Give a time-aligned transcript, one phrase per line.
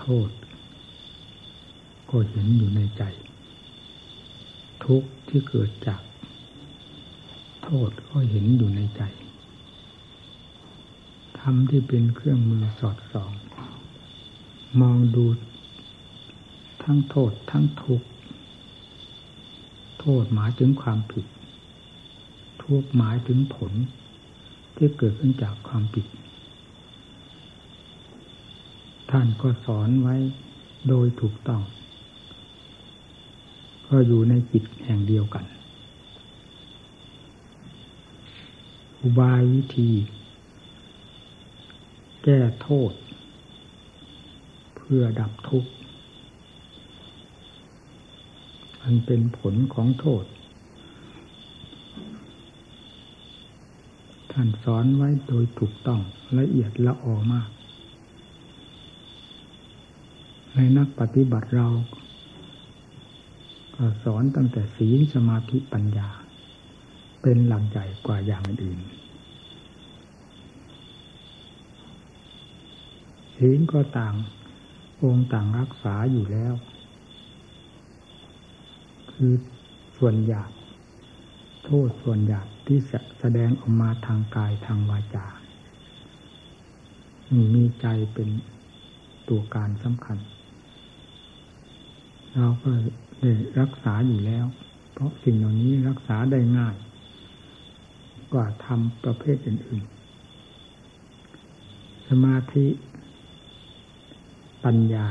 [0.00, 0.30] โทษ
[2.10, 3.02] ก็เห็นอยู่ในใจ
[4.84, 6.02] ทุกข์ที่เกิดจาก
[7.64, 9.02] โทษก็เห็นอยู่ในใจ
[11.38, 13.32] ทำที่เป็นเครื่องมือสอดส่อง
[14.80, 15.26] มองดู
[16.82, 18.08] ทั้งโทษทั้งทุกข์
[20.00, 21.26] โทษหมายถึงความผิด
[22.64, 23.72] ทุกข์หมายถึงผล
[24.76, 26.06] ที่เกิดขึ้นจากความผิด
[29.10, 30.16] ท่านก็สอนไว้
[30.88, 31.62] โดยถูกต้อง
[33.86, 35.44] ก็อยู่ในจิตแห่งเดียวกัน
[39.00, 39.90] อุบายวิธี
[42.24, 42.92] แก้โทษ
[44.76, 45.70] เพื่อดับทุกข์
[48.82, 50.24] อันเป็นผลของโทษ
[54.32, 56.00] ท่านสอนไว้โดยถูกต้อง
[56.38, 57.48] ละเอียดละออมาก
[60.54, 61.68] ในนักปฏิบัติเรา
[64.04, 66.08] สอนตั้งแต่ศีลสมาธิปัญญา
[67.22, 68.80] เป็นหลักใหญ่กว่าอย่างอื่น
[73.36, 74.14] ศีลก็ต่าง
[75.02, 76.54] องค์ต่างรักษาอยู่แล้ว
[79.12, 79.32] คือ
[79.96, 80.52] ส่วนหยาบ
[81.64, 82.78] โทษส่วนหยาบที่
[83.20, 85.26] แสดงออกมาทางกายทางวาจา
[87.54, 88.28] มีใจเป็น
[89.28, 90.18] ตัวการสำคัญ
[92.36, 92.70] เราก็
[93.20, 94.46] ได้รักษาอยู่แล้ว
[94.92, 96.76] เพราะสิ่งเหล่านี้รักษาได้ง่าย
[98.32, 102.66] กว่าทำประเภทอื่นๆ สมาธิ
[104.64, 105.08] ปัญญา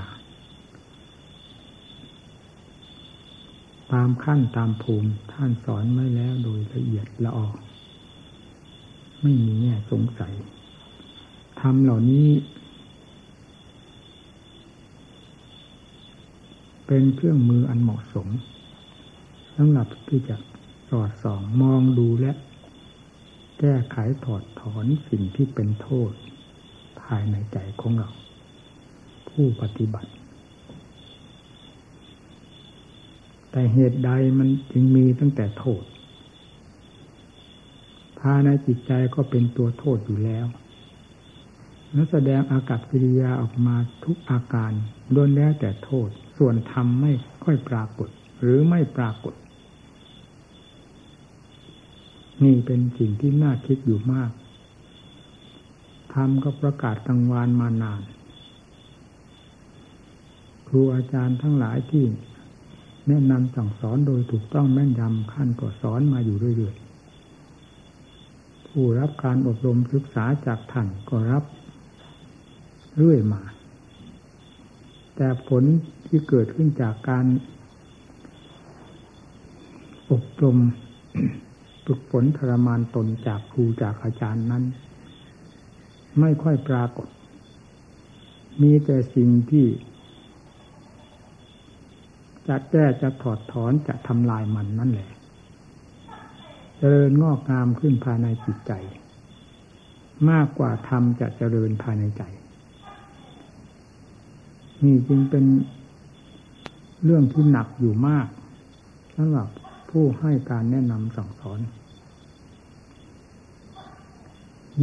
[3.94, 7.50] ตามขั้นตามภูมิท่านสอนไว้แล้วโดยละเอียดละออ
[9.22, 10.33] ไม่มีแง่สงสัย
[11.61, 12.28] ทำเหล่านี้
[16.92, 18.28] เป็นเครื่องมืออันเหมาะสม
[19.55, 20.36] สำหรับที่จะ
[20.89, 22.32] สอดส่องมองดูและ
[23.60, 26.11] แก้ไขถอดถอนสิ่งที่เป็นโทษ
[27.02, 28.10] ภายในใจของเรา
[29.30, 30.11] ผู้ปฏิบัติ
[33.52, 35.83] แต่เหตุใดมันจึงมีตั้งแต่โทษ
[38.20, 40.45] ภายในจิตใจก็เป็นตัวโทษอยู่แล้ว
[41.92, 44.71] แล้วแสดงอากับกิริยาออกมาทุกอาการ
[45.14, 47.11] ล้วนแล้วแต่โทษ ส่วนธรรมไม่
[47.44, 48.10] ค่อยปรากฏ
[48.42, 49.33] หรือไม่ปรากฏ
[52.44, 54.32] นี่เป็นสิ่งที่น่าคิดอยู่มาก
[56.14, 58.02] ธรรมก็ประกาศกลางวานมานาน
[60.67, 62.05] ครูอาจารย์ทั้งหลายที่
[63.08, 71.44] แนะนำสั่งสอนโดยถูกต้องแม่นยำขั้นก็สอนมาอยู่เรื่อยๆ ผู้รับการอบรมศึกษาจากท่านก็รับ
[72.98, 73.42] เรื่อยมา
[75.16, 75.64] แต่ผล
[76.09, 77.25] ที่เกิดขึ้นจากการ
[80.11, 80.58] อบรม
[81.86, 84.64] ฝึกฝนทรมานตนจากครูจากอาจารย์นั้น
[86.20, 87.08] ไม่ค่อยปรากฏ
[88.61, 89.65] มีแต่สิ่งที่
[92.47, 95.09] จะแก้จะถอดถอนจะทำลายมันนั่นแหละ
[96.77, 98.71] เจริญงอกงามขึ้นภายในจิตใจ
[100.30, 102.23] มากกว่าธรรมจะเจริญภายในใจ
[104.83, 105.45] นี่จึงเป็น
[107.04, 108.27] เรื่องที่หนักอยู่มาก
[109.15, 109.48] สำหรับ
[109.89, 111.60] ผู้ให้การแนะนำสั่งสอน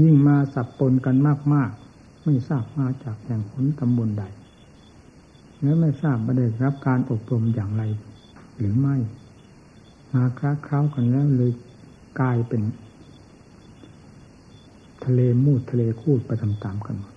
[0.00, 1.16] ยิ่งมาสับปนกัน
[1.54, 4.24] มากๆ ไม่ทราบมาจากแห่งผลตำบลใด
[5.60, 7.82] แล้วไม่ทราบว่าได้รับการอบรมอย่างไร
[8.56, 8.96] หรือไม่
[10.12, 11.52] มาคล้าคล้ากันแล้วเลย
[12.20, 12.62] กลายเป็น
[15.04, 17.15] ทะเลมูดทะเลคูดไปตามๆกันหมด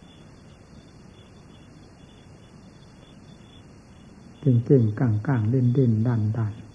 [4.39, 6.69] เก่งๆก้างๆเล่นๆด้านๆ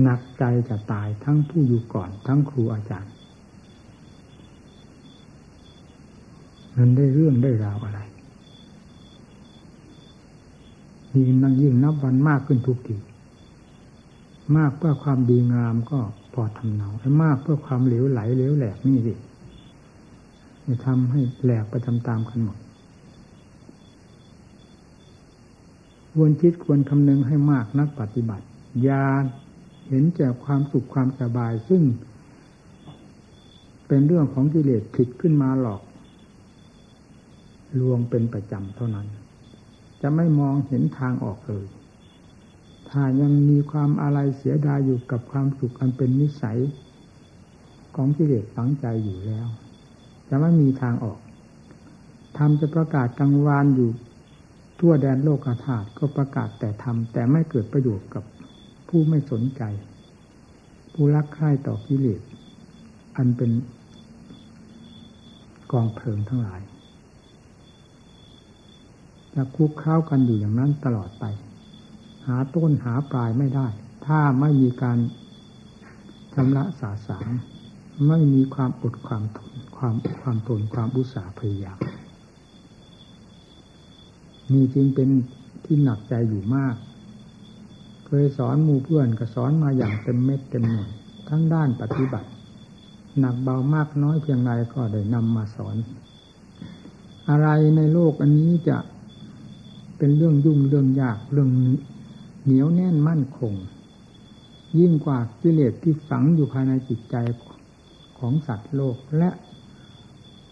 [0.00, 3.12] หนักใจจะตายทั้งผู้อยู่ก่อนทั้งครูอาจารย์
[6.76, 8.00] มันได้เรื่องได้ราวอะไร
[11.12, 12.96] ยิ่งนั่งยิ่งนับวันมากขึ้นทุกที
[14.56, 16.00] มากเพื่อความดีงามก็
[16.32, 16.88] พอทำเนา
[17.22, 19.14] มากเพื่อความเหลวไหลเหลวแหลกนี่สิ
[20.66, 22.58] จะทำให้แหลกไปตามๆกันหมด
[26.12, 28.46] ควรคิดควรคำนึงให้มากนักปฏิบัติ
[28.88, 29.06] ยา
[29.88, 31.82] เห็นแก่ความสุขความสบายซึ่ง
[33.88, 35.82] เป็นเรื่องของกิเลสผิดขึ้นมาหลอก
[37.80, 39.06] ลวงเป็นประจำเท่านั้น
[40.02, 41.66] จะไม่มองเห็นทางออกเลย
[42.90, 46.58] ถ้ายังมีความอะไรเสียดายอยู่กับความสุขอันเป็นนิสัย
[47.96, 49.46] ของกิเลสฝังใจอยู่แล้ว
[50.28, 51.18] จะไม่มีทางออก
[52.36, 53.90] ทรมจะประกาศกลางวานอยู่
[54.78, 58.24] ทั่วแดนโลกาธาตุก็ประกาศแต่ธรรมแต่ไม่เกิดประโยชน์กับ
[58.88, 59.62] ผู้ไม่สนใจ
[60.92, 62.22] ผู้รักใคร่ต่อกิเลส
[63.16, 63.50] อันเป็น
[65.72, 66.62] กองเพลิงทั้งหลาย
[69.34, 71.24] จะคุกค้ากันอยู่อย่างนั้นตลอดไป
[72.26, 73.68] หาต้นหาปลายไม่ได้
[74.06, 74.98] ถ้าไม่มีการ
[76.34, 77.28] ชำระสาสาง
[78.08, 81.78] ไม่มีความอดความทนความความทนความอุตสาห์พยายาม
[84.52, 85.08] นี่จึงเป็น
[85.64, 86.76] ที่หนักใจอยู่มาก
[88.06, 90.90] เคยสอนมูเพื่อนก็สอนมาอย่างเต็มเม็ดเต็มหน่วย
[91.28, 92.28] ทั้งด้านปฏิบัติ
[93.18, 95.76] หนักเบามากน้อยเพียงไรก็ได้นำมาสอน
[97.30, 98.76] อะไรในโลกอันนี้จะ
[99.98, 101.50] เป็นเรื่องยุ่งเรื่องยากเรื่อง
[102.44, 103.54] เหนียวแน่นมั่นคง
[104.78, 107.16] ยิ่งกว่ากิเลสที่ฝังอยู่ภายในจิตใจ
[108.18, 109.30] ของสัตว์โลกและ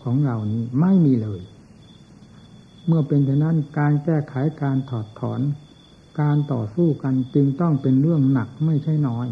[0.02, 1.40] ของเรานี้ไม่มีเลย
[2.87, 5.41] เมื่อเป็นฉะนั้นการแก้ไขการถอดถอน
[6.21, 9.27] การต่อสู้กันจึงต้องเป็นเรื่องหนักไม่ใช่น้อย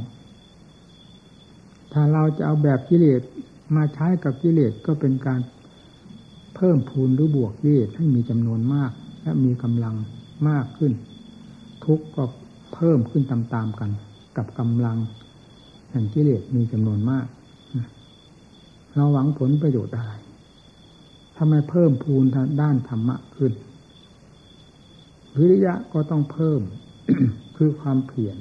[1.93, 3.21] ถ้าเราจะเอาแบบกิเลส
[3.77, 5.41] มาใช้กับกิเลสก็เป็นการ
[6.57, 8.91] เพิ่มพูนหรือบวกกิเลสให้มีจำนวนมาก
[9.23, 9.95] และมีกำลัง
[10.49, 10.93] มากขึ้น
[11.85, 12.25] ทุกก็
[12.75, 13.91] เพิ่มขึ้นตามๆกัน
[14.37, 14.99] กับกำลัง
[15.91, 17.27] แห่งกิเลสมีจำนวนมาก
[18.95, 20.13] เราหวังผลประโยชน์อะไร
[21.41, 23.53] ทำไมเพิ่มพูนทางด้านธรรมะขึ้น
[25.39, 26.61] วิริยะก็ต้องเพิ่ม
[27.57, 28.37] คือความเพียร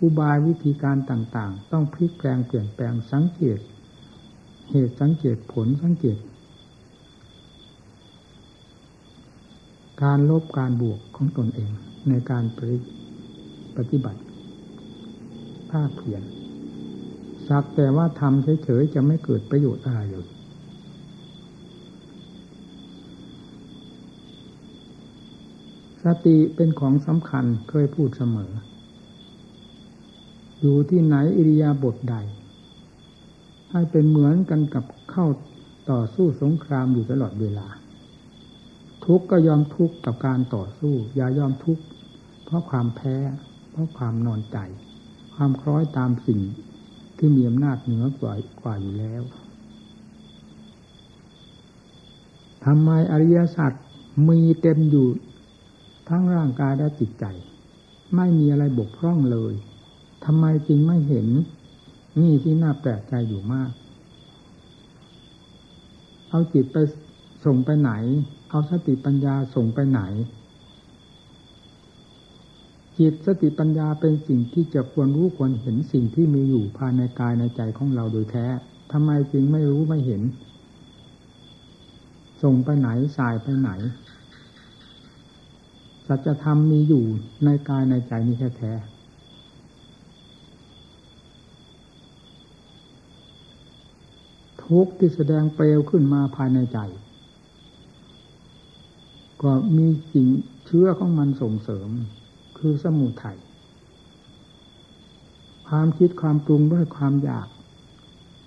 [0.00, 3.58] อุบายวิธีการต่างๆ ต้องพลิกแปลงเปลี่ยนแปลงสังเกต
[4.70, 6.18] เหตุสังเกตผลสังเกต
[10.02, 11.70] การลบการบวกของตนเอง
[12.08, 12.44] ในการ
[13.76, 14.20] ปฏิบัติ
[15.70, 16.22] ภาคเพียร
[17.48, 20.26] สักแต่ว่าทำเฉยๆจะไม่เกิดประโยชน์อะไรเลย
[26.04, 28.52] สติเป็นของสำคัญเคยพูดเสมอ
[30.60, 32.16] อยู่ที่ไหนอิริยาบถใด
[33.70, 35.26] ให้เป็นเหมือนกันกับเข้า
[35.90, 37.66] ต่อสู้สงครามอยู่ตลอดเวลา
[39.04, 41.78] ทุกก็ยอมทุกกับการต่อสู้ อย่ายอมทุก
[42.44, 43.16] เพราะความแพ้
[43.70, 44.58] เพราะความนอนใจ
[45.34, 46.40] ความคล้อยตามสิ่ง
[47.16, 49.22] ที่มีอำนาจเหนือกว่ากว่าอยู่แล้ว
[52.64, 53.72] ทำไมอริยสัจ
[54.28, 55.06] มีเต็มอยู่
[56.10, 57.24] ทั้งร่างกายและจิตใจ
[58.16, 59.54] ไม่มีอะไรบกพร่องเลย
[60.24, 61.26] ทำไมจึงไม่เห็น
[62.20, 63.70] นี่ที่น่าแปลกใจอยู่มาก
[66.30, 66.76] เอาจิตไป
[67.44, 67.92] ส่งไปไหน
[68.50, 70.00] เอาสติปัญญาส่งไปไหน
[72.98, 78.46] จิตสติปัญญาเป็นสิ่งที่จะควรรู้ควรเห็นสิ่งที่มีอยู่ภายในกายในใจของเราโดยแท้
[78.92, 80.22] ทำไมจึงไม่รู้ไม่เห็น
[82.42, 83.70] ส่งไปไหนสายไปไหน
[86.12, 87.04] สัจธรรมมีอยู่
[87.44, 88.90] ในกายในใจนี้แท้ๆ
[94.64, 96.78] ทุกที่แสดงเปลวขึ้นมาภายในใจ
[99.42, 100.26] ก็มีสิ่ง
[100.66, 101.88] เชื้อของมันส่งเสริม
[102.58, 103.38] คือสมุทัย
[105.68, 107.48] ความคิดความปรุงด้วยความอยาก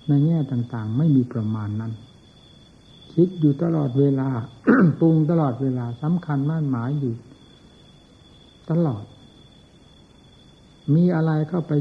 [0.08, 1.92] ในแง่ต่างๆ ไม่มีประมาณนั้น
[3.14, 4.28] คิดอยู่ตลอดเวลา
[4.98, 7.14] ปรุงตลอดเวลาสำคัญมั่นหมายอยู่
[8.70, 9.04] ตลอด
[10.94, 11.72] มีอะไรเข้าไป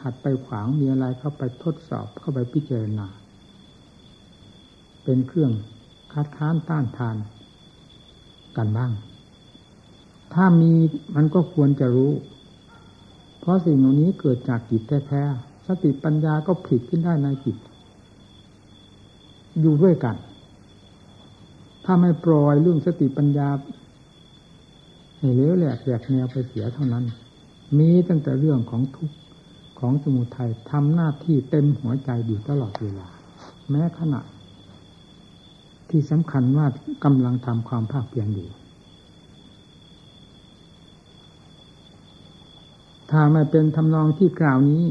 [0.00, 3.06] ขัดไปขวางมีอะไรเข้าไปทดสอบเข้าไปพิจารณา
[5.04, 5.52] เป็นเครื่อง
[6.12, 7.16] คัดค้านต้านทาน
[8.56, 8.92] กันบ้าง
[10.34, 10.72] ถ้ามี
[11.16, 12.12] มันก็ควรจะรู้
[13.40, 17.56] เพราะสิ่งเหล่านี้เกิดจากจิตแท้ๆสติปัญญาก็ผลิตขึ้นได้ในจิต
[19.60, 20.16] อยู่ด้วยกัน
[21.84, 23.48] ถ้าไม่ปล่อยเรื่องสติปัญญา
[25.26, 27.04] ให้เลี้ยวแหลกแหลกแนวไปเสียเท่านั้น
[27.78, 29.16] มีตั้งแต่เรื่องของทุกข์
[29.80, 33.08] ของสมุทัยทำหน้าที่เต็มหัวใจอยู่ตลอดเวลา
[33.70, 34.20] แม้ขณะ
[35.90, 36.66] ที่สำคัญว่า
[37.04, 38.48] กำลังทำความภาคเพียรอยู่
[43.10, 44.84] ถ้าไม่เป็นทำนองที่กล่าวนี้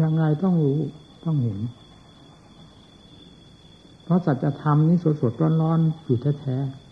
[0.00, 0.80] ยังไงต้องรู้
[1.24, 1.58] ต้องเห็น
[4.04, 6.83] เพราะสัจธรรมนี้สดๆร้อนๆอยู่แท้ๆ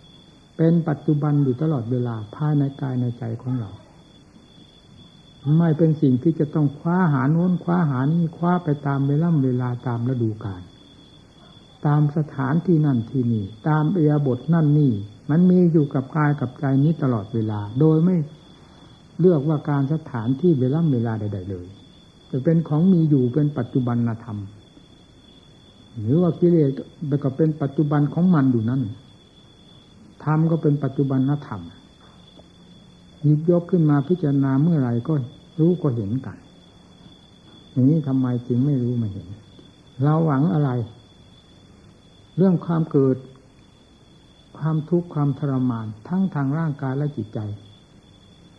[0.56, 3.70] เป็นปัจจุบันอยู่ตลอดเวลาภายในกายในใจของเรา
[5.58, 10.62] ไม่เป็นสิ่งที่จะต้องคว้าหาโน้นคว้าหานี้คว้าไปตามเวลาเวลาตามฤดูกาล
[11.86, 14.92] ตามสถานที่นั่นที่นี่ ตามเอียบทนั่นนี่
[15.30, 18.16] มันมีอยู่กับกายกับใจนี้ตลอดเวลา โดยไม่
[19.20, 21.66] เลือกว่าการสถานที่เวลาเวลาใด ๆ เลย
[22.30, 24.38] จะเป็นของมีอยู่เป็นปัจจุบันธรรม
[26.00, 26.70] หรือว่ากิเลส
[27.24, 28.82] ก็เป็นปัจจุบันของมันอยู่นั่น
[30.24, 31.60] ธรรมก็เป็นปัจจุบันธรรม
[33.22, 35.14] หยิบยกขึ้นมาพิจารณาเมื่อไรก็
[35.60, 36.36] รู้ก็เห็นกัน
[37.70, 39.26] อย่างนี้ทำไมจึงไม่รู้ไม่เห็น
[40.02, 40.70] เราหวังอะไร
[42.36, 43.16] เรื่องความเกิด
[44.58, 47.38] ความทุกข์ความทรมาน ทั้งทางร่างกายและจิตใจ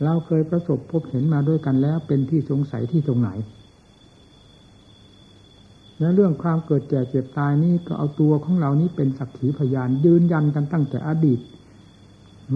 [0.04, 3.30] เราเคยประสบพบเห็นมาด้วยกันแล้ว เป็นที่สงสัยที่ตรงไหน
[6.00, 11.40] และเรื่องความเกิดแก่เจ็บตายนี้ก็เอาตัวของเรานี้เป็นสักขีพยานยืนยันกันตั้งแต่อดีต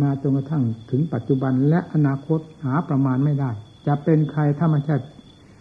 [0.01, 3.51] มาจนกระทั่งถึงปัจจุบันและอนาคตหาประมาณไม่ได้
[3.87, 4.95] จะเป็นใครถ้าไม่ใช่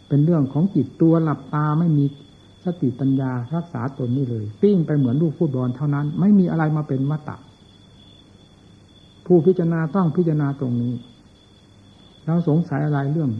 [0.08, 2.04] เป็นเรื่องของจิตตัวหลับตาไม่มี
[2.64, 7.36] สติปัญญารักษาตนนี่เลยปิ้งไปเหมือนลูกฟุตบอลเท่านั้น ไม่มีอะไรมาเป็นวัตตะ
[9.26, 10.92] ผู้พิจารณาต้องพิจารณาตรงนี้
[12.24, 13.30] เราสงสัยอะไรเรื่อง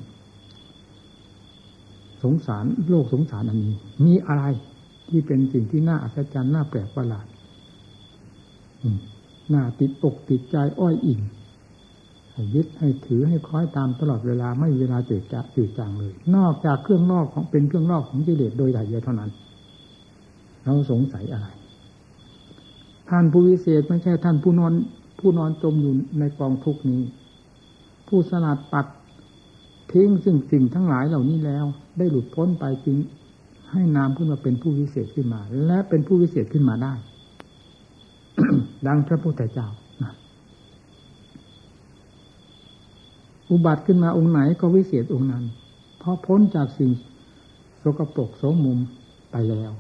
[2.23, 3.75] สงสารโลกสงสารอันนี้
[4.05, 4.45] มีอะไร
[5.09, 7.27] ที่เป็นสิ่งที่น่าอัศจรรย์น่าแปลกประหลาด
[9.51, 11.21] หน้าติดอกติดใจอ้อยอิ่ง
[12.33, 19.31] ให้ยึดให้ถือให้คล้อยตามตลอดเวลาไม่เวลาเจิดจะจืดจางเลย นอกจากเครื่องนอกของเป็นเครื่องนอกของกิเลสโดยใดเดียวเท่านั้น
[20.65, 21.49] เราสงสัยอะไร
[23.09, 24.73] ท่านผู้วิเศษไม่ใช่ท่านผู้นอน
[25.21, 27.03] ผู้นอนจมอยู่ในกองทุกนี้
[28.09, 28.87] ผู้สลัดปัด
[29.93, 31.65] ทิ้งซึ่งสิ่งทั้งหลายเหล่านี้แล้ว
[31.99, 32.97] ได้หลุดพ้นไปจึง
[33.73, 36.95] ให้นามขึ้นมาเป็นผู้วิเศษขึ้นมา และเป็นผู้วิเศษขึ้นมาได้
[38.87, 39.69] ดังพระพุทธเจ้า
[43.51, 45.45] อุบัติขึ้นมาองค์ไหนก็วิเศษองค์นั้น
[45.99, 46.91] เพราะพ้นจากสิ่ง
[47.79, 48.79] โสกปรกโสมุม
[49.31, 49.73] ไปแล้ว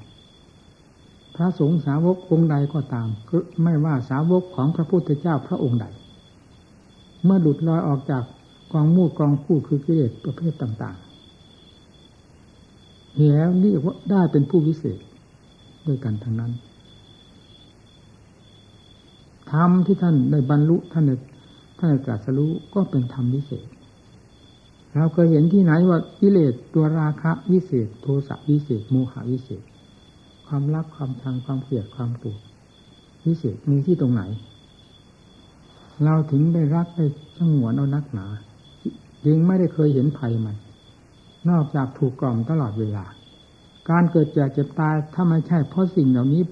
[1.37, 3.09] พระสงฆ์สาวกองค์ใดก็ตาม
[3.63, 5.87] ไม่ว่าสาวกของพระพุทธเจ้าพระองค์ใด
[7.25, 8.25] เมื่อหลุดลอยออกจาก
[8.73, 14.99] กองมูดกองคู่คือกิเลสประเภทต่างๆแล้วเรียกว่าได้เป็นผู้วิเศษ
[15.87, 16.53] ด้วยกันทั้งนั้น
[19.53, 21.17] ธรรมที่ท่านได้บรรลุท่านได้
[21.79, 23.67] ท่านได้ตรัสรู้ก็เป็นธรรมวิเศษ
[24.97, 29.63] เราเคยเห็นที่ไหนว่ากิเลสตัวราคะวิเศษ โทสะวิเศษโมหะวิเศษ
[30.47, 32.41] ความรักความชังความเกลียดความโกรธ
[33.27, 34.23] วิเศษมีที่ตรงไหน
[36.05, 38.27] เราถึงได้รักได้สงวนเอานักหนา
[39.25, 40.57] จึงไม่ได้เคยเห็นภัยมัน
[41.51, 43.05] นอกจากถูกกล่อมตลอดเวลา
[43.91, 46.43] การเกิดแก่เจ็บตายถ้าไม่ใช่เพราะสิ่งเหล่านี้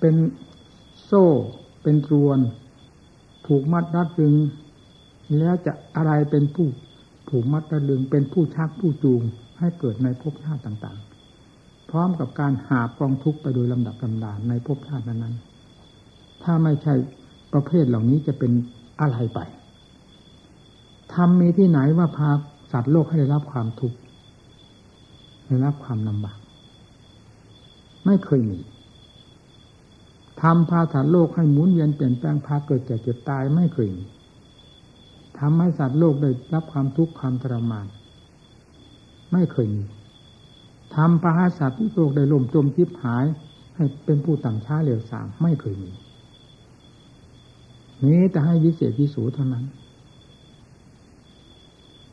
[0.00, 0.14] เป็น
[1.04, 1.26] โซ่
[1.88, 2.38] เป็นตรวน
[3.46, 4.34] ผูกมัดรัดรึง
[5.38, 6.66] แล้วจะอะไรเป็นผู้
[7.28, 9.22] ผูกมัดรัดรึง เป็นผู้ชักผู้จูง
[9.58, 16.94] ให้เกิดในภพชาติต่างๆ พร้อมกับการหาปองทุกข์ไปโดยลำดับลำดานในภพชาตินั้นๆ ถ้าไม่ใช่
[17.52, 18.52] ประเภทเหล่านี้จะเป็น
[19.00, 19.40] อะไรไป
[21.14, 22.30] ทำมีที่ไหนว่าพา
[22.72, 23.98] สัตว์โลกให้ได้รับความทุกข์
[25.46, 26.38] ได้รับความลำบาก
[28.06, 28.58] ไม่เคยมี
[30.42, 34.04] ทำพาสัตว์โลกให้หมุนเวียนเปลี่ยนแปลงพาเกิดแก่เจ็บตายไม่เคยมี
[35.38, 37.86] ทำให้สัตว์โลกได้รับความทุกข์ความทรมาน
[39.32, 39.84] ไม่เคยมี
[40.94, 43.24] ทำพาให้สัตว์โลกได้ล่มจมทิพหาย
[43.76, 45.90] ให้เป็นผู้ต่ำช้าเหลวสามไม่เคยมี
[48.04, 49.64] นี้แต่ให้วิเศษวิสูเท่านั้น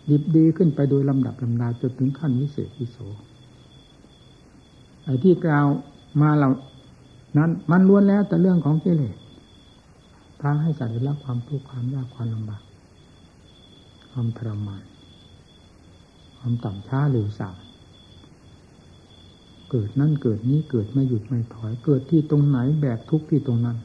[0.10, 2.98] ดิบดีขึ้นไปโดยลำดับลำดาจนถึงขั้นวิเศษวิโส
[5.04, 5.68] ไอ้ที่กล่าว
[6.22, 6.50] มาเรา
[7.38, 9.18] นั้นมันล้วนแล้วแต่เรื่องของกิเลส
[10.40, 12.64] พาให้สัตว์ได้รับความทุกข์ความยากความลำบาก
[14.12, 14.84] ความทรมาน
[16.38, 17.58] ความต่ำช้าเร็วสาย
[19.72, 23.78] เกิดนั่นเกิดนี้เกิดไม่หยุดไม่ถอย เกิดที่ตรงไหนแบกทุกข์ที่ตรงนั้น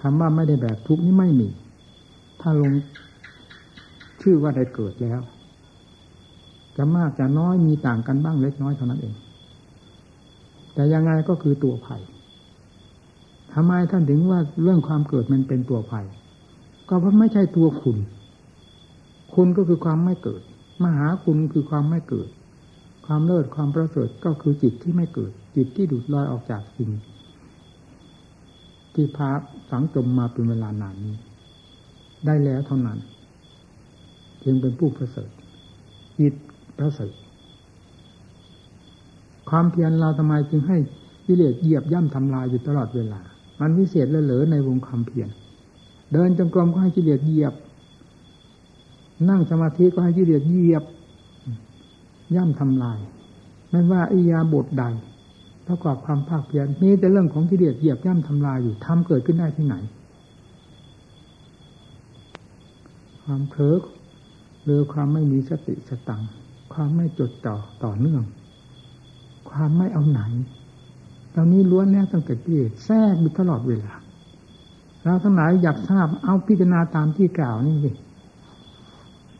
[0.00, 1.48] คำว่าไม่ได้แบกทุกข์นี้ไม่มี
[2.40, 2.72] ถ้าลง
[4.20, 5.20] ชื่อว่าได้เกิดแล้ว
[6.76, 9.14] จะมากจะน้อยมีต่างกันบ้างเล็กน้อยเท่านั้นเอง
[10.76, 12.02] แต่ยังไงก็คือตัวภัย
[13.54, 16.06] ทำไมท่านถึงว่าเรื่องความเกิดมันเป็นตัวภัย
[16.88, 17.98] ก็เพราะไม่ใช่ตัวคุณ
[19.34, 20.42] คุณก็คือความไม่เกิด
[20.84, 22.28] มหาคุณคือความไม่เกิด
[23.06, 26.90] ความเลิศความประเสริฐก็คือจิตที่ไม่เกิด จิตที่ดูดลอยออกจากสิ่ง
[28.94, 29.30] ที่พา
[29.70, 31.16] สังจมมาเป็นเวลานานนี้
[32.26, 32.98] ได้แล้วเท่านั้น
[34.44, 35.30] จึงเป็นผู้ประเสริฐ
[36.20, 36.34] จิต
[36.78, 37.12] ประเสริฐ
[39.50, 40.76] ความเพียรเราทำไมจึงให้
[41.26, 43.20] กิเลสเหยียบย่ำทำลายอยู่ตลอดเวลา
[43.60, 45.28] มันวิเศษเหลือในวงความเพียร
[46.12, 47.54] เดินจงกรมก็ให้กิเลสเหยียบ
[49.28, 50.84] นั่งสมาธิก็ให้กิเลสเหยียบ
[52.34, 52.98] ย่ำทำลาย
[53.70, 54.84] ไม่ว่าอิยาบทใด
[55.66, 59.76] ประกอบความภาคเพียรมีแต่เรื่องของกิเลสเหยียบย่ำทำลายอยู่ทำเกิดขึ้นได้ที่ไหน
[63.22, 63.80] ความเพิก
[64.64, 66.22] หรือความไม่มีสติสตัง
[66.72, 68.22] ความไม่จดต่อต่อเนื่อง
[69.56, 70.20] ความไม่เอาไหน
[71.34, 73.92] ตอนนี้ล้วนแล้วตั้งแต่กิเลสแทรกอยู่ตลอดเวลา
[75.04, 77.90] เราทั้งหลายอยากทราบเอาพิจารณาตามที่กล่าวนี่สิ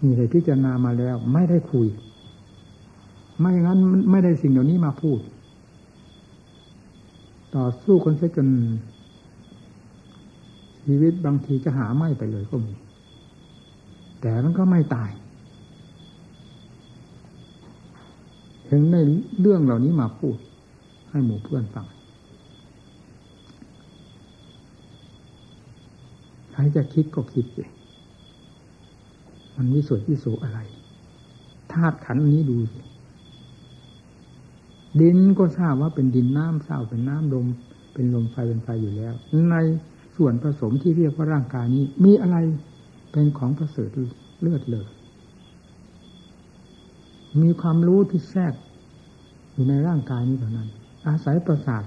[0.02, 1.88] นี่เลยพิจารณามาแล้ว ไม่ได้คุย
[3.38, 3.80] ไม่อย่างนั้น
[4.10, 5.20] ไม่ได้สิ่งเหล่านี้มาพูด
[7.56, 8.48] ต่อสู้คนเสียจน
[10.84, 12.74] ชีวิตบางทีจะหาไม่ไปเลยก็มี
[14.20, 15.10] แต่มันก็ไม่ตาย
[18.68, 18.96] ถึงใน
[19.40, 20.36] เรื่องเหล่านี้มาพูด
[21.10, 21.86] ให้หมู่เพื่อนฟัง
[26.52, 27.70] ใครจะคิดก็คิดเลย
[29.56, 30.58] มันวิสุทธิวิโสอะไร
[31.72, 32.80] ธาตุขันนี้ดูสิ
[35.00, 37.46] ดินก็ทราบว่าเป็นดินน้ำเศร้าเป็นน้ำลม
[37.94, 39.14] เป็นลมไฟเป็นไฟอยู่แล้ว
[39.50, 39.54] ใน
[40.16, 42.36] ส่วนผสมที่เรียกว่าร่างกายนี้ มีอะไร
[43.12, 43.88] เป็นของประเสริฐ
[44.40, 44.86] เลือดเลย
[47.42, 48.54] มีความรู้ที่แทรก
[49.52, 50.68] อยู่ในร่างกายนี้เท่านั้น
[51.06, 51.82] อาศัยประสาท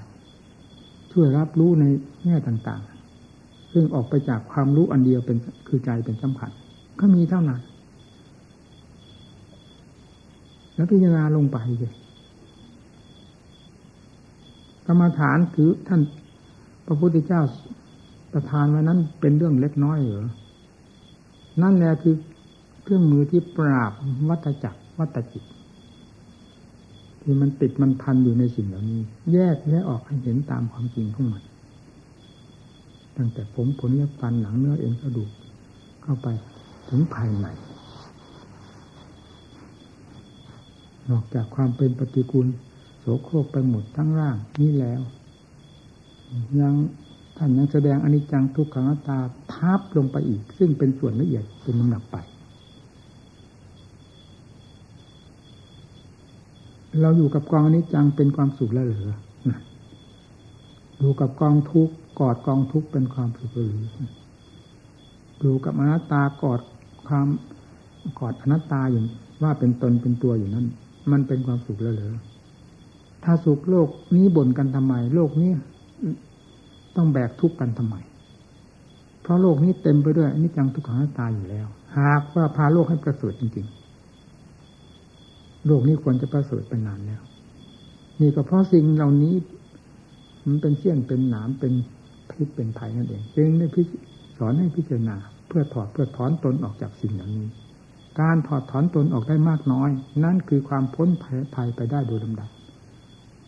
[1.12, 1.86] ช่วยรับรู้ใน
[2.26, 5.38] แง่ต่างๆ ซึ่งออกไปจากความรู้อันเดียวเป็น
[5.68, 6.52] คือใจเป็นสำคัญ
[7.00, 7.62] ก็มีเท่านั้น
[10.76, 11.94] แล้วพิจารณาลงไปเลย
[14.86, 16.02] กรรมฐานคือท่าน
[16.86, 17.42] พระพุทธเจ้า
[18.34, 20.28] ประทานไว้นั้นเป็นเรื่องเล็กน้อยเหรอ
[21.62, 22.16] นั่นแหละคือ
[22.84, 23.92] เครื่องมือที่ปราบ
[24.30, 25.44] วัตจักร วัตจิต
[27.22, 29.02] ที่มันติดมันพันอยู่ในสิ่งเหล่านี้
[29.34, 31.44] แยกแยกออกให้เห็นตามความจริงของมัน
[33.18, 35.30] ตั้งแต่ผมผลเล็บฟันหลังเนื้อเอ็นกระดูก
[36.04, 36.28] เข้าไป
[36.90, 37.48] ถึงภายใน
[41.10, 42.48] นอกจากความเป็นปฏิกูล
[43.00, 45.02] โสโครกไปหมดทั้งร่างนี้แล้ว
[46.60, 46.74] ยัง
[47.38, 49.20] ท่านยังแสดงอนิจจังทุกขังตา
[49.54, 52.18] ทับลงไปอีก ซึ่งเป็นส่วนละเอียดเป็นลำดับไป
[57.02, 59.10] เราอยู่กับกองอนิจจังเป็นความสุขแล้วหรือ
[61.00, 63.86] อยู่กับกองทุกข์กอดกองทุกข์เป็นความสุขหรือ
[65.40, 66.60] อยู่กับอนัตตากอด
[67.08, 67.28] ความ
[68.20, 69.02] กอดอนัตตาอยู่
[69.44, 70.66] ว่าเป็นตนเป็นตัวอยู่นั้น
[71.12, 72.14] มันเป็นความสุขแล้วหรือ
[73.24, 75.52] ถ้าสุขโลกนี้บ่นกันทำไม โลกนี้
[76.96, 77.96] ต้องแบกทุกข์กันทำไม
[79.22, 83.79] เพราะโลกนี้เต็มไปด้วยอนิจจังทุกขังนัตาอยู่แล้ว หากว่าพาโลกให้ประเสริฐจริงๆ
[85.66, 87.22] โลกนี้ควรจะประเสริฐเป็นนานแล้ว
[88.22, 89.36] นี่ก็เพราะสิ่งเหล่านี้
[90.48, 91.74] มันเป็นเชี่ยนเป็นหนามเป็น
[92.32, 93.82] พิษเป็นภัยนั่นเองจึงได้พิ
[94.38, 95.16] สอนให้พิจารณา
[95.48, 97.48] เพื่อถอดเพื่อถอนตนออกจากสิ่งเหล่านี้
[98.22, 99.90] การถอดถอนตนออกได้มากน้อย
[100.24, 101.10] นั่นคือความพ้น
[101.56, 102.50] ภัยไปได้โดยลำดับ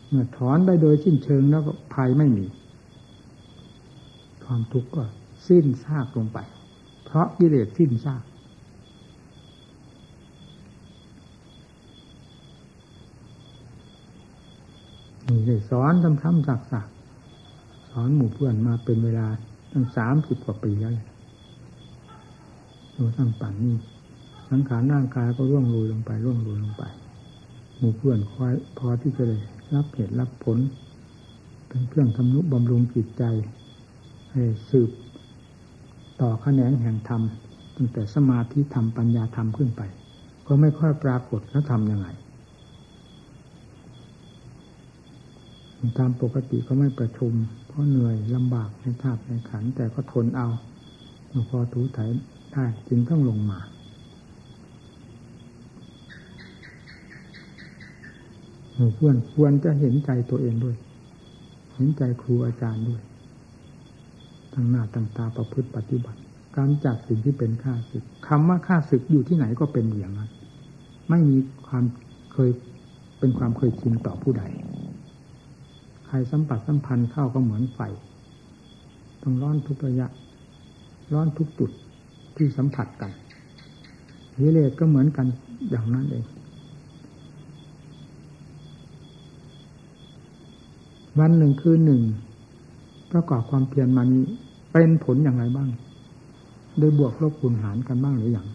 [0.10, 2.45] เมื่อถอนได้โดยสิ้นเชิงแล้วภัยไม่มี
[4.45, 5.04] ความทุกข์ก็
[5.47, 6.38] สิ้นซากลงไป
[7.06, 8.24] เพราะกิเลสสิ้นซาก
[15.36, 16.88] นี่เลยสอนทำทำสักสัก
[17.91, 19.28] สอนหมู่เพื่อนมาเป็นเวลา
[19.72, 20.94] ตั้งสามสิบกว่าปีแล้ว
[22.96, 23.76] ดูตั้งปั่นนี่
[24.50, 26.84] สังขารร่างกายก็ร่วงโรยลงไปร่วงโรยลงไป
[27.78, 29.38] หมู่เพื่อนคอยพอที่จะได้
[29.76, 30.58] รับเหตุรับผล
[31.67, 33.24] เป็นเครื่องทำนุบำรุงจิตใจ
[34.32, 34.91] ให้สืบ
[36.22, 37.22] ต่อขแขนงแห่งธรรม
[37.76, 39.82] ตั้งแต่สมาธิธรรมปัญญาธรรมขึ้นไป
[40.48, 42.08] ก็ไม่ค่อยปรากฏแล้วทำยังไง
[45.98, 47.34] ตามปกติก็ไม่ประชุม
[47.67, 50.48] เพราะเหนื่อยลำบากในธาตุในขัน แต่ก็ทนเอา
[51.50, 52.10] พอถูถ่าย
[52.54, 53.60] ได้จึงต้องลงมา
[58.96, 60.76] เพื่อนควรจะเห็นใจตัวเองด้วย
[61.76, 63.02] เห็นใจครูอาจารย์ด้วย
[64.54, 66.20] ตั้งหน้าตั้งตาประพฤติปฏิบัติ
[66.58, 70.30] การจัดสิ่งที่เป็นข้าศึกคำว่าข้าศึกอยู่ที่ไหนก็เป็นอย่างนั้น
[71.10, 71.84] ไม่มีความ
[72.34, 72.52] เคย
[73.20, 74.44] เป็นความเคยชินต่อผู้ใด
[76.12, 77.80] ครสัมผัสสัมพันธ์เข้าก็เหมือนไฟ
[79.21, 80.08] ต้องร้อนทุกระยะ
[81.13, 81.71] ร้อนทุกจุด
[82.36, 83.12] ที่สัมผัสกัน
[84.39, 85.28] วิเลศก็เหมือนกัน
[85.69, 86.26] อย่างนั้นเอง
[91.19, 92.02] วันหนึ่งคืนหนึ่ง
[93.12, 94.08] ประกอบความเพียรมัน
[94.71, 95.69] เป็นผลอย่างไรบ้าง
[96.78, 98.47] โดยบวกลบคูณหารกันบ้างหรืออยัง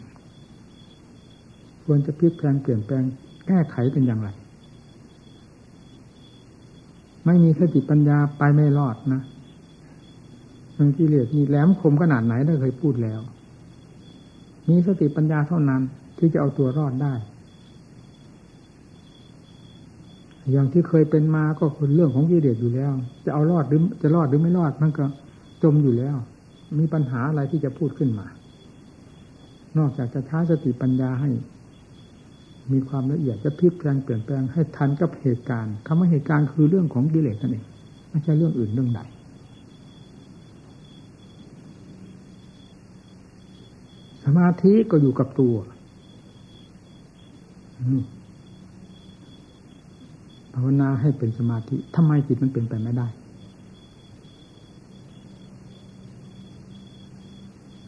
[1.84, 3.02] ควรจะพลิกแปลงเปลี่ยนแปลง
[3.46, 4.28] แก้ไขเป็นอย่างไร
[7.26, 9.22] ไม่มีสติปัญญาไปไม่รอดนะ
[10.78, 13.20] มันกิเลสมีแหลมคมขนาดไหนได้เคยพูดแล้ว
[14.68, 15.82] มีสติปัญญาเท่านั้น
[16.18, 17.14] ที่จะเอาตัวรอดได้
[20.50, 22.92] อย่างที่เคยเป็นมาก็คือเรื่องของกิเลสอยู่แล้ว
[23.24, 25.04] จะเอารอดหรือจะรอดหรือไม่รอดมันก็
[25.62, 26.16] จมอยู่แล้ว
[26.78, 28.26] มีปัญหาอะไรที่จะพูดขึ้นมา
[29.78, 31.30] นอกจากจะท้าสติปัญญาให้
[32.72, 37.64] มีความละเอียดจะพลิกแปลงเปลี่ยนแปลงให้ทันกับเหตุการณ์คำว่าเหตุการณ์คือเรื่องของกิเลสนั่นเอง
[38.10, 39.00] ไม่ใช่เรื่องอื่นเรื่องใด
[44.24, 45.54] สมาธิก็อยู่กับตัว
[50.54, 53.08] ภาวนาให้เป็นสมาธิทำไมจิตมันเป็นไปไม่ได้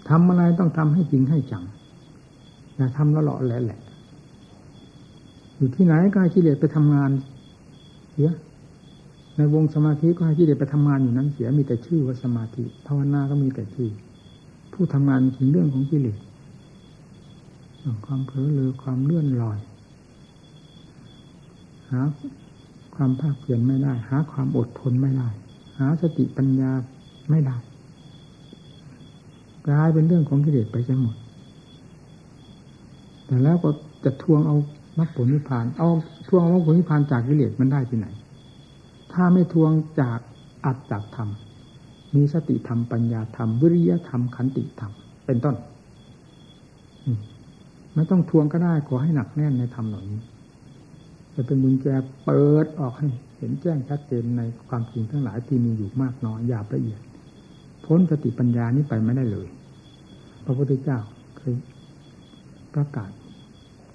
[0.09, 1.65] ทำอะไรต้องทำให้จริงให้จัง
[2.77, 3.81] อย่าทำละเลาะแหละแหละ
[5.59, 7.11] อยู่ที่ไหนก็ให้กิเลสไปทำงาน
[8.11, 8.31] เสีย
[9.37, 13.91] ในวงสมาธิก็ให้กิเลสไปทำงานอยู่นั้นเสียมีแต่ชื่อว่าสมาธิภาวนาก็มีแต่ชื่อ
[14.73, 16.19] ผู้ทำงานถึงเรื่องของกิเลส
[18.07, 19.59] ความเผลอเลยความเลื่อนลอย
[21.91, 22.01] หา
[22.95, 25.29] ความภาคเพียรไม่ได้ หาความอดทนไม่ได้
[25.79, 26.71] หาสติปัญญา
[27.31, 27.57] ไม่ได้
[29.69, 31.17] กลายเป็นเรื่องของกิเลสไปซะหมด
[33.27, 33.71] แต่แล้วก็
[34.05, 34.57] จะทวงเอา
[34.99, 35.89] มรรคผลนิพพาน เอา
[36.29, 38.07] ทวงมรรคผลนิพพานจากกิเลสมันได้ที่ไหน
[39.13, 40.19] ถ้าไม่ทวงจาก
[40.65, 41.29] อัตจากธรรม
[42.15, 44.93] มีสติธรรมปัญญาธรรม วิริยธรรมขันติธรรม
[45.27, 45.57] เป็นต้น
[47.95, 50.21] ไม่ต้องทวงก็ได้ขอให้หนักแน่นในธรรมเหล่านี้
[51.35, 51.87] จะเป็นบุญแจ
[52.25, 57.01] เปิดออกให้เห็นแจ้งชัดเจนในความจริงทั้งหลายที่มีอยู่มากน้อยหยาบละเอียด
[57.87, 59.49] พ้นสติปัญญานี้ไปไม่ได้เลย
[60.45, 60.99] พระพุทธเจ้า
[61.39, 61.55] เคย
[62.75, 63.11] ประกาศ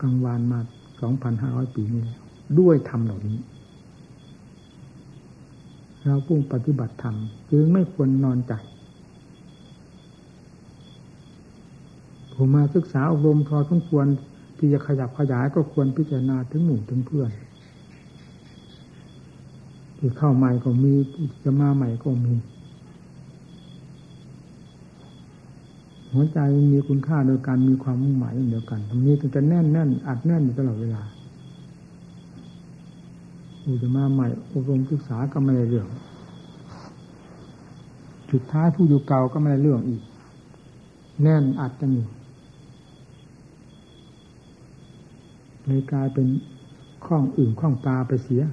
[0.02, 0.60] กลางวานมา
[1.04, 2.22] สองพันห้าร้อยปีนี้แล้ว
[2.60, 3.38] ด้วยธรรมเหล่านี้
[6.04, 7.16] เราผู้ปฏิบัติธรรม
[7.52, 8.54] จึงไม่ควรนอนใจ
[12.34, 14.06] ผมมาศึกษาอบรมพอสมควร
[14.58, 17.30] ที่จะขยับขยายก็ควรพิจารณาถึงหมู่ถึงเพื่อน
[19.98, 20.94] ที่เข้าใหม่ก็มี
[21.44, 22.34] จะมาใหม่ก็มี
[26.14, 26.40] หัวใจ
[26.74, 31.02] มีคุณค่าโดยการมีความมุ่งหมายเดียวกันตรงนี้ถึงจะแน่นแน่นอัดแน่นอยู่ตลอดเวลา
[33.62, 35.88] ผู้จะมาใหม่อบรมศึกษาก็ไม่ได้เรื่อง
[38.32, 40.02] สุดท้ายผู้อยู่เก่าก็ไม่ได้เรื่องอีก
[41.24, 42.08] แน่นอัดกันอยู่
[45.66, 46.28] เลยกลายเป็น
[47.06, 48.44] ข้องอื่นข้องปลาไปเสีย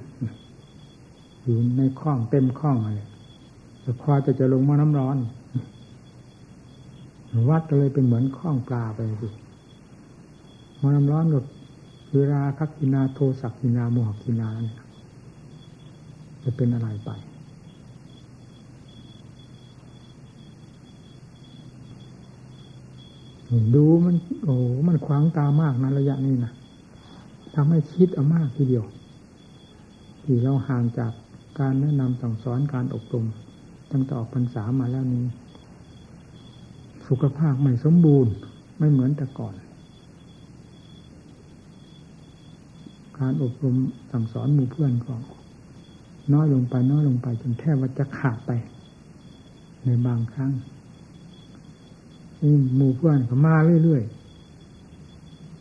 [1.43, 3.01] อยู่ในข้องเต็มข้องอะไร
[3.81, 5.17] แต่พอจะจะลงมาน้ำร้อน
[7.49, 9.29] วัดก็เลยเป็นเหมือนข้องปลาไปสิ
[10.81, 11.43] มน้ำร้อนกับ
[12.15, 14.77] เวลาคักกินาโทสักกินาโมหกินาเนี่ย
[16.43, 17.09] จะเป็นอะไรไป
[23.75, 24.55] ดูมัน โอ้
[24.87, 26.51] มันขวางตามากนะระยะนี้นะ
[27.55, 28.85] ทำให้คิดเอามากทีเดียว
[30.23, 31.11] ที่เราห่างจาก
[31.59, 33.25] การแนะนำสั่งสอนการอบรม
[33.91, 35.25] ตั้งแต่ออกพรรษามาแล้วนี้
[37.13, 38.33] สุขภาพไม่สมบูรณ์
[38.77, 39.53] ไม่เหมือนแต่ก่อน
[43.17, 43.75] การอบรม
[44.11, 45.15] สั่งสอนหมู่เพื่อนก็
[46.33, 48.51] น้อยลงไปน้อยลงไปจนแทบว่าจะขาดไป
[49.85, 50.51] ในบางครั้ง
[52.41, 54.03] นี่หมู่เพื่อนก็มาเรื่อย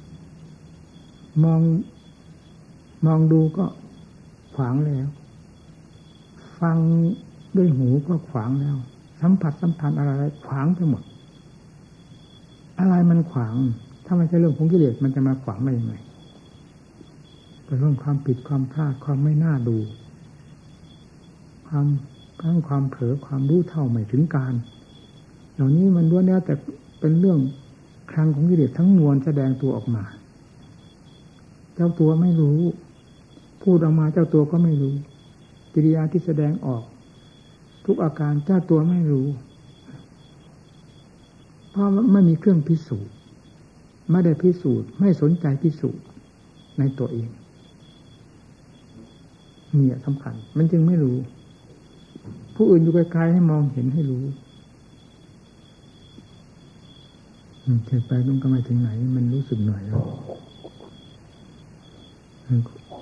[0.06, 1.60] ๆมอง
[3.06, 3.64] มองดูก็
[4.54, 5.08] ขวางแล้ว
[6.60, 6.76] ฟัง
[7.56, 8.76] ด้วยหูก็ขวางแล้ว
[9.20, 10.10] สัมผัสสัมพันธ์อะไร
[10.48, 11.02] ขวางไปหมด
[12.80, 13.54] อะไรมันขวาง
[14.04, 15.94] ถ้าไม่ใช่เรื่องของกิเลสมันจะมาขวางได้ยังไง
[17.64, 19.76] เป็นเรื่องความผิดความพลาดความไม่น่าดู
[21.68, 21.86] ความ
[22.40, 24.54] ทั้งความเผลอความรู้เท่าไม่ถึงการ
[25.54, 26.54] เหล่านี้มันล้วนแล้วแต่
[27.00, 27.38] เป็นเรื่อง
[28.12, 30.04] ครั้งของกิเลสทั้งมวลแสดงตัวออกมา
[31.74, 32.58] เจ้าตัวไม่รู้
[33.62, 34.94] พูดออกมาเจ้าตัวก็ไม่รู้
[35.74, 36.82] กิริยาที่แสดงออก
[37.86, 39.26] ทุกอาการเจ้าตัวไม่รู้
[41.70, 43.14] เพราะไม่มีเครื่องพิสูจน์
[44.10, 46.04] ไม่ได้พิสูจน์ไม่สนใจพิสูจน์
[46.78, 47.28] ในตัวเอง
[49.74, 51.16] เนี่ยสำคัญ มันจึงไม่รู้
[52.56, 54.24] ผู้อื่นอยู่ไกลๆให้มองเห็นให้รู้
[57.86, 60.02] เกิดไปต้องก็ไม่ถึงไหน มันรู้สึกหน่อยแล้ว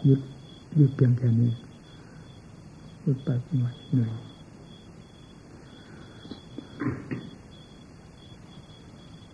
[0.08, 0.20] ยึด
[0.78, 1.50] ยึดเพียงแค่นี้
[3.04, 3.28] ยึดไป
[3.60, 4.12] หน่อยเหนื่อย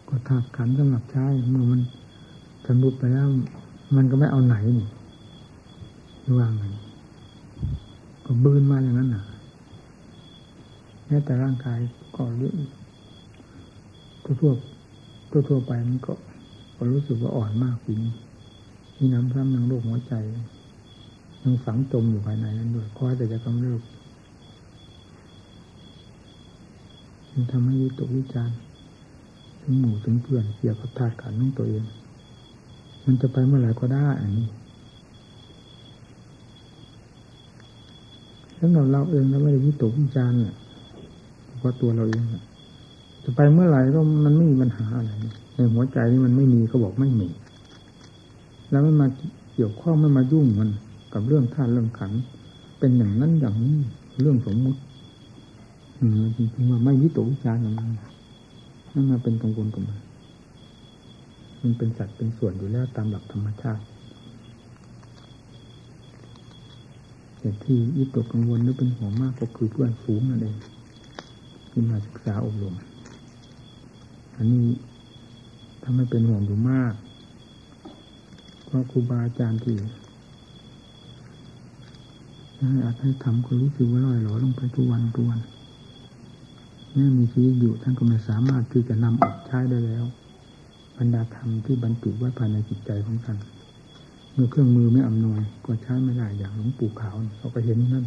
[0.08, 1.80] ก็ธาตุขันสำหรับใช้เมื่อมัน
[2.66, 3.28] สำรุปไปแล้ว
[3.96, 4.86] มันก็ไม่เอาไหนนี่
[6.38, 6.64] ว่างไง
[8.24, 9.24] ก็บืนมาอย่างนั้นน่ะ
[11.06, 11.78] แม้แต่ร่างกาย
[12.16, 12.56] ก็เรื่อง
[14.24, 14.52] ทั่ว
[15.30, 16.12] ทั่วทั่วไปมันก็
[16.76, 18.12] ก็รู้สึกว่าอ่อนมากปีนี้
[18.98, 20.14] มีน้ำซ้ำยังโรคหัวใจ
[21.42, 23.80] ยังฝังจมอยู่ภายในนั้นด้วยคอยแต่จะกำเริบ
[27.30, 28.56] มันทำให้วิตกวิจารณ์
[29.64, 31.82] ถึงหมู่ถึงเพื่อนเกี่ยวกับธาตุขันของตัวเอง
[33.04, 34.48] มันจะไปเมื่อไหร่ก็ได้อันนี้
[38.58, 40.38] สำหรับเราเองเราไม่ได้วิตกวิจารณ์
[41.58, 42.22] เพราะตัวเราเอง
[43.24, 45.10] จะไปเมื่อไหร่ก็มันไม่มีปัญหาอะไร
[45.54, 47.28] ในหัวใจนี่มันไม่มีก็บอกไม่มี
[48.70, 49.06] แล้วไม่มา
[49.54, 50.70] เกี่ยวข้องไม่มายุ่งมัน
[51.12, 52.12] กับเรื่องท่านเรื่องขัน
[52.78, 53.76] เป็นอย่างนั้นอย่างนี้
[54.22, 54.80] เรื่องสมมุติ
[56.36, 57.90] จริงๆว่าไม่วิตกวิจารณ์อย่างนั้น
[58.94, 59.98] นั่นมาเป็นกังวลกับมัน
[61.62, 63.84] มันเป็นสัตว์เป็นส่วนอยู่แล้วตามหลักธรรมชาติ
[67.38, 70.56] แต่ที่วิตกกังวลหรือเป็นห่วงมากก็คือเพื่อนฝูงนั่นเอง
[71.70, 72.74] ที่มาศึกษาอบรม
[74.36, 74.66] อันนี้
[75.82, 76.94] ถ้าไม่เป็นห่วงอยู่มาก
[78.64, 79.76] เพราะครูบาอาจารย์ที่
[82.70, 85.40] ให้อาจให้ทำก็รู้สึกว่าลอยหลอลงไปทุกวันทุกวัน
[86.94, 90.04] แม้มีชีวิตอยู่ท่านก็ไม่สามารถที่จะนำออกใช้ได้แล้ว
[90.98, 93.38] บรรดาธรรมที่บรรจุไว้ภายในจิตใจของท่าน
[94.32, 98.04] เมื่อเครื่องมือไม่อำนวยก็ใช้ไม่ได้อย่างหลวงปู่ขาวเขาก็เห็นนั่น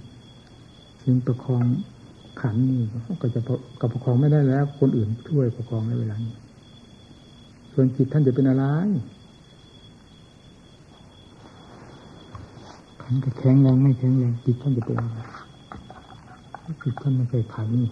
[1.04, 1.64] จึงประคอง
[2.42, 2.82] ขันนี่
[3.22, 3.42] ก็จะ
[3.82, 6.34] กับประคองไม่ได้แล้ว คนอื่นช่วยประคองในเวลานี้
[7.74, 8.66] ส่วนจิตท่านจะเป็นอะไร
[13.02, 15.18] ขันก็แข็งแรงไม่แข็งแรงจิตท่านจะเป็นอะไร
[16.84, 17.92] จิตท่านไม่เคยขันนี่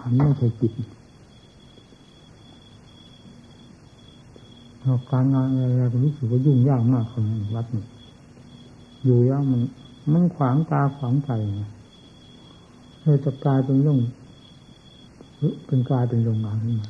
[0.00, 0.72] ขันไม่เคยจิต
[5.10, 7.84] การงานอะไรก็รู้สึกว่ายุ่งยากมากของวัดนี่
[9.04, 9.60] อยู่แล้วมัน
[10.12, 11.30] มันขวางตาขวางใจ
[13.00, 13.98] เลยจะกลายเป็นเรื่อง
[15.66, 16.88] เป็นกลายเป็นโรงงานขึ้นมา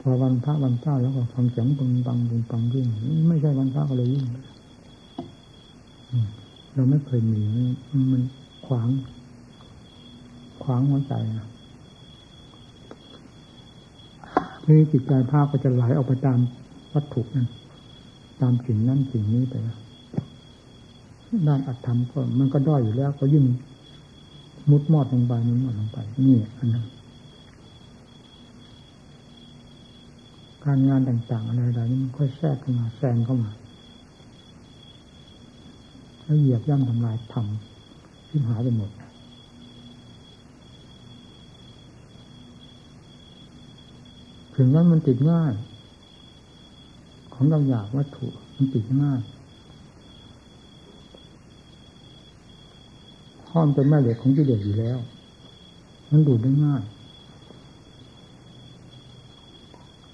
[0.00, 2.86] พอวันพระวันเจ้าแล้วก็ฟังเสียงปังปังปังปังยิ่ง
[3.28, 4.24] ไม่ใช่วันพระก็เลยยิ่ง
[6.74, 7.40] เราไม่เคยมี
[8.12, 8.22] มัน
[8.66, 8.88] ขวาง
[10.62, 11.46] ขวางหัวใจนะ
[14.70, 16.38] ทีนี้จิตใจภาพก็จะไหลออกไปตาม
[16.94, 17.48] วัตถุนั้น
[18.40, 19.54] ตามสิ่งนั้นสิ่งนี้ไป
[21.48, 23.44] ด้านอัตธรรมก็มันก็ด้อยอยู่แล้ว ก็ยิ่ง
[24.70, 26.84] มุดมอดลงไปมุดมอดลงไป นี่อันนั้น
[30.64, 33.50] การงานต่าง ๆ อะไรๆนี่มันค่อยแทรกเข้ามาแซงเข้ามา
[36.22, 38.90] แล้วเหยียบย่ำทำลายทำที่หายไปหมด
[44.62, 45.52] ถึงนั้นมันติดง่าย
[47.34, 49.20] ของเราอยากวัตถุมันติดง่าย
[53.50, 54.98] ห้อมเป็นแม่เหล็กของกิเลสอยู่แล้ว
[56.10, 56.82] มันดูดได้ง่าย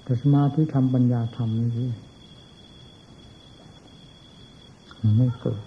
[0.03, 1.85] แต่สมาธิทำปัญญาทำนี่สิ
[4.99, 5.61] มันไม่เกิด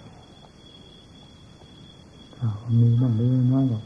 [2.35, 2.47] ถ้า
[2.81, 3.79] มีบ้างเล็กน้อยก็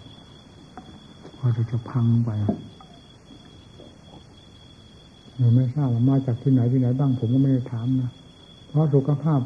[1.37, 2.31] พอจะจะพังไป
[5.55, 8.11] ไม่ทราบว่ามาจากที่ไหนที่ไหนบ้างผมก็ไม่ได้ถามนะ
[8.69, 9.39] เพราะสุขภาพ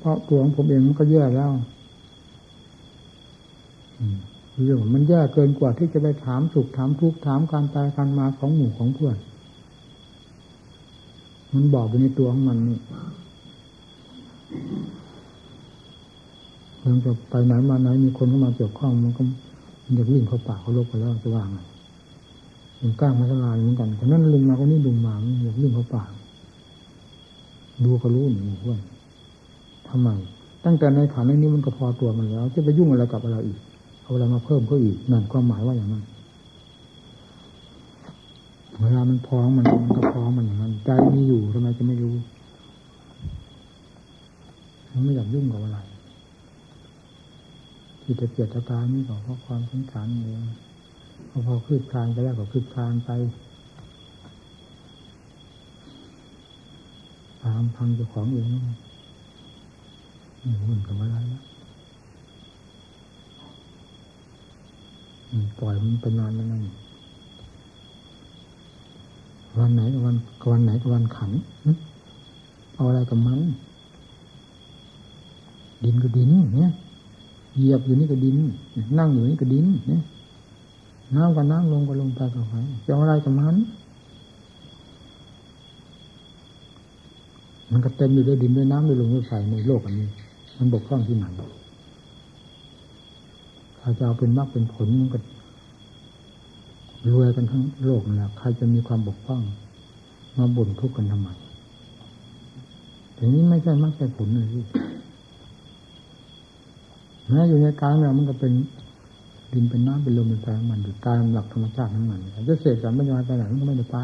[0.00, 1.52] เพราะตัวของผมเองมันก็แย่แล้ว
[4.64, 9.16] เรื่องมันแย่เกินกว่าที่จะไปถามสุขถามทุกข์ถามการตายการมาของหมู่ของเพื่อน
[11.54, 12.78] มันบอกอยู่ในตัวของมันนี่
[16.82, 19.22] มันจะไปไหนมาไหนมีคนเข้ามาเกี่ยวข้องมันก็
[19.84, 21.58] มันจะวิ่งเข้าป่าเขาลบไปแล้วจะว่างไง
[22.82, 26.04] มันก้างมาสลายเหมือนกันคนนั้นลุงมาคนนี้ลุงมามันอยากวิ่งเขาป่า
[27.84, 28.80] ดูก็รู้หนูเพื่อน
[29.88, 30.08] ทำไม
[30.64, 33.58] ตั้งแต่ในฐานนี้มันก็พอตัวมันแล้ว จะไปยุ่งอะไรกับอะไรอีก
[34.02, 36.04] เอาอะไรมาเพิ่มก็อีกนั่นความหมายว่าอย่างนั้น
[38.80, 42.14] เวลามันพร้อมมันมันก็พร้อมมันอย่างนั้นใจมีอยู่ทำไมจะไม่รู้
[44.90, 45.78] มันไม่อยากยุ่งกับอะไร
[48.02, 50.42] ที่จะเกียดตานี่ก็เพราะความสงสารเอง
[51.30, 53.10] พอพอคืบคลานไปแล้วก็คืบคลานไป
[57.42, 61.42] ตามพังเจ้าของเองนี่หุ่นกับอะไรแล้ว
[65.58, 66.62] ปล่อยมันไปนานแล้วนั่น
[69.58, 70.16] วันไหนกับวัน
[70.50, 71.32] วันไหนกับวันขัน
[72.74, 73.40] เอาอะไรกับมัน
[75.84, 76.70] ดินก็ดินเนี่ย
[77.56, 78.36] เหยียบอยู่นี่ก็ดิน
[78.98, 80.02] นั่งอยู่นี่ก็ดินเนี่ย
[81.16, 82.54] น้ำก็น้ำลงก็ลงไปก็ไป
[82.86, 83.56] จะอาอะไรกับมัน
[87.70, 90.08] มันก็เต็มอยู่ด้วยดินด้วยน้ำด้วยลมด้วยไฟในโลกอันนี้
[90.58, 91.26] มันบกพร่องที่ไหน
[93.78, 95.18] ถ้าจะเอาเป็นมรรคเป็นผลมันก็
[97.08, 99.42] รวยกันทั้งโลกนะใครจะมีความบกพร่อง
[100.36, 101.28] มาบ่นทุกข์กันทำไม
[103.14, 104.62] แต่นี้ไม่ใช่มรรคเป็นผลเลยที่
[107.28, 108.52] แม้อยู่ในกลางเนี่ยมันก็เป็น
[109.52, 113.96] ดินเป็นน้ำเป็นลมเป็นไฟมันอยู่ตามหลักธรรมชาติทั้งนั้นจะเสกสรรปัญญาไปไหนมันก็ไม่ได้ไป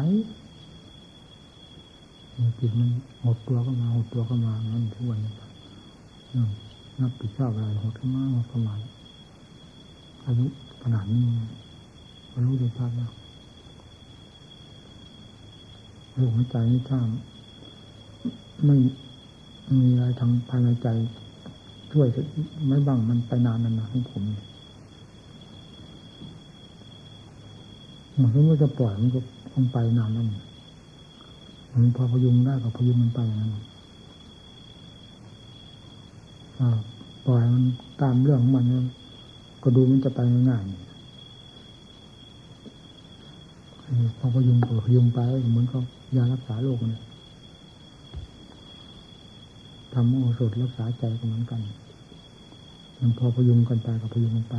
[2.59, 2.89] จิตมัน
[3.23, 5.33] หดตัวก็มาหดตัวก็มางั้นทุกวันนี้
[6.99, 8.75] นับผิดชอบอะไรหดเข้ามาหดเข้ามา
[10.25, 10.45] อายุ
[10.83, 11.21] ขนาดนี้
[12.45, 13.11] รู้ได้ชัดแล้ว
[16.21, 16.99] ลมหายใจนี่ถ้า
[18.65, 18.75] ไม่
[19.79, 20.87] มีอะไรทางภายในใจ
[21.91, 22.07] ช่วย
[22.67, 24.23] ไม่บ้างมันไปนานนานของผม
[28.21, 29.19] มันก็ไม่จะปล่อยมันก็
[29.53, 33.51] คงไปนานแล้วมันพอพยุงได้ก็พยุงมันไปอย่างนั้น
[37.25, 37.63] ปล่อยมัน
[38.01, 38.65] ตามเรื่องของมัน
[39.63, 40.89] ก็ดูมันจะไปง่ายๆ
[44.19, 45.19] พอพยุงก็พยุงไป
[45.51, 45.83] เหมือนกับ
[46.15, 47.03] ยารักษาโรคเนี่ย
[49.93, 51.61] ทำโอสถรักษาใจก็เหมือนกัน
[52.99, 54.55] มันพอพยุงกันไปก็พยุงกันไป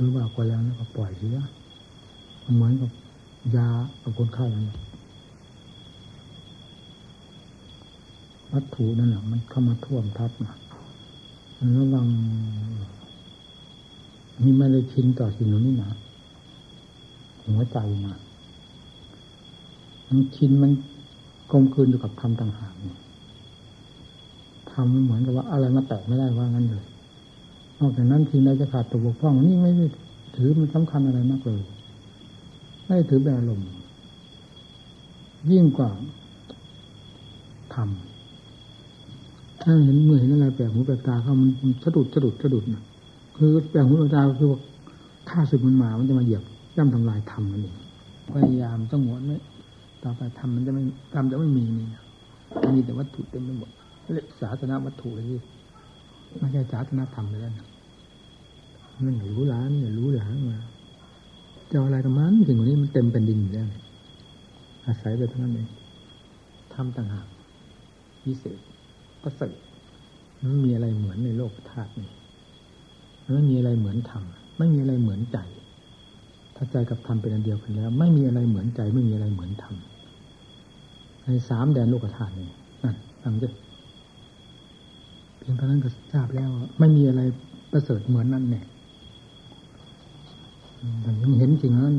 [0.00, 1.38] หรือว่าก็แล้วแล้วก็ปล่อยเสีย
[2.56, 2.90] เหมือนกับ
[3.56, 3.68] ยา
[4.02, 4.70] กับคนไข้นั่น
[8.52, 10.54] วัตถุนั่นแหละมันเข้ามาท่วมทับนะ
[11.76, 12.06] ระวัง
[14.42, 15.90] นี่ไม่ได้ชินต่อสิ่งนี้นะ
[17.46, 18.16] หัวใจนะ
[20.08, 20.72] มันชินมัน
[21.50, 22.74] กลมกลืนอยู่กับธรรมต่างหาก
[24.70, 26.84] ทำมันเหมือนกับว่าอะไรมาแตะไม่ได้ว่างั้นเลย
[27.80, 29.86] นอกจากนั้นทีใดจะขาดตัวบกพร่องนี่ไม่ได้
[30.36, 31.62] ถือมันสำคัญอะไรมากเลย
[32.86, 33.66] ไม่ถือเป็นอารมณ์
[35.50, 35.90] ยิ่งกว่า
[37.74, 41.50] ทำถ้าเห็นเมื่อเห็นอะไรแปลกหูแปลกตาเขามัน
[41.84, 42.82] สะดุดสะดุดสะดุดนะ
[43.36, 44.60] คือแปลกหูแปลกตาคือว่า
[45.28, 46.42] ข้าศึกมันมา มันจะมาเหยียบ
[46.76, 47.76] ย่ำทำลายธรรมมันเอง
[48.32, 49.38] พยายามต้องวนไว้
[50.02, 50.82] ต่อไปทำมันจะไม่
[51.14, 51.86] ทำจะไม่มีนี่
[52.74, 53.70] มีแต่วัตถุเต็มไปหมด
[54.14, 55.38] เรียกศาสนาวัตถุเลยที่
[56.38, 57.66] ไม่ใช่ศาสนาธรรมเลยนะ
[59.06, 60.58] มันรู้ล้านรู้หลานมา
[61.70, 63.66] จะอะไรกันมันสิ่งนี้มันเต็มเป็นดินอยู่แล้ว
[64.86, 65.68] อาศัยไปเท่านั้นเอง
[66.74, 67.26] ทำต่างหาก
[68.22, 68.58] พิเศษ
[69.22, 69.54] ประเสริฐ
[70.42, 72.10] มันมีอะไรเหมือนในโลกธาตุนี่
[73.34, 74.22] ไม่มีอะไรเหมือนธรรม
[74.58, 75.38] ไม่มีอะไรเหมือนใจ
[76.56, 79.74] ถ้าใจกับธรรมเป็นอันเดียวกันแล้ว ไม่มีอะไรเหมือนใจ ไม่มีอะไรเหมือนธรรม
[81.24, 82.48] ในสามแดนโลกธาตุนี่
[82.82, 87.20] นั่นฟังจะเพียงเท่านั้นก็ทราบแล้ว ไม่มีอะไร
[87.72, 88.66] ประเสริฐเหมือนนั่นเนี่ย
[91.02, 91.96] แต่ยังเห็นจริงนั้น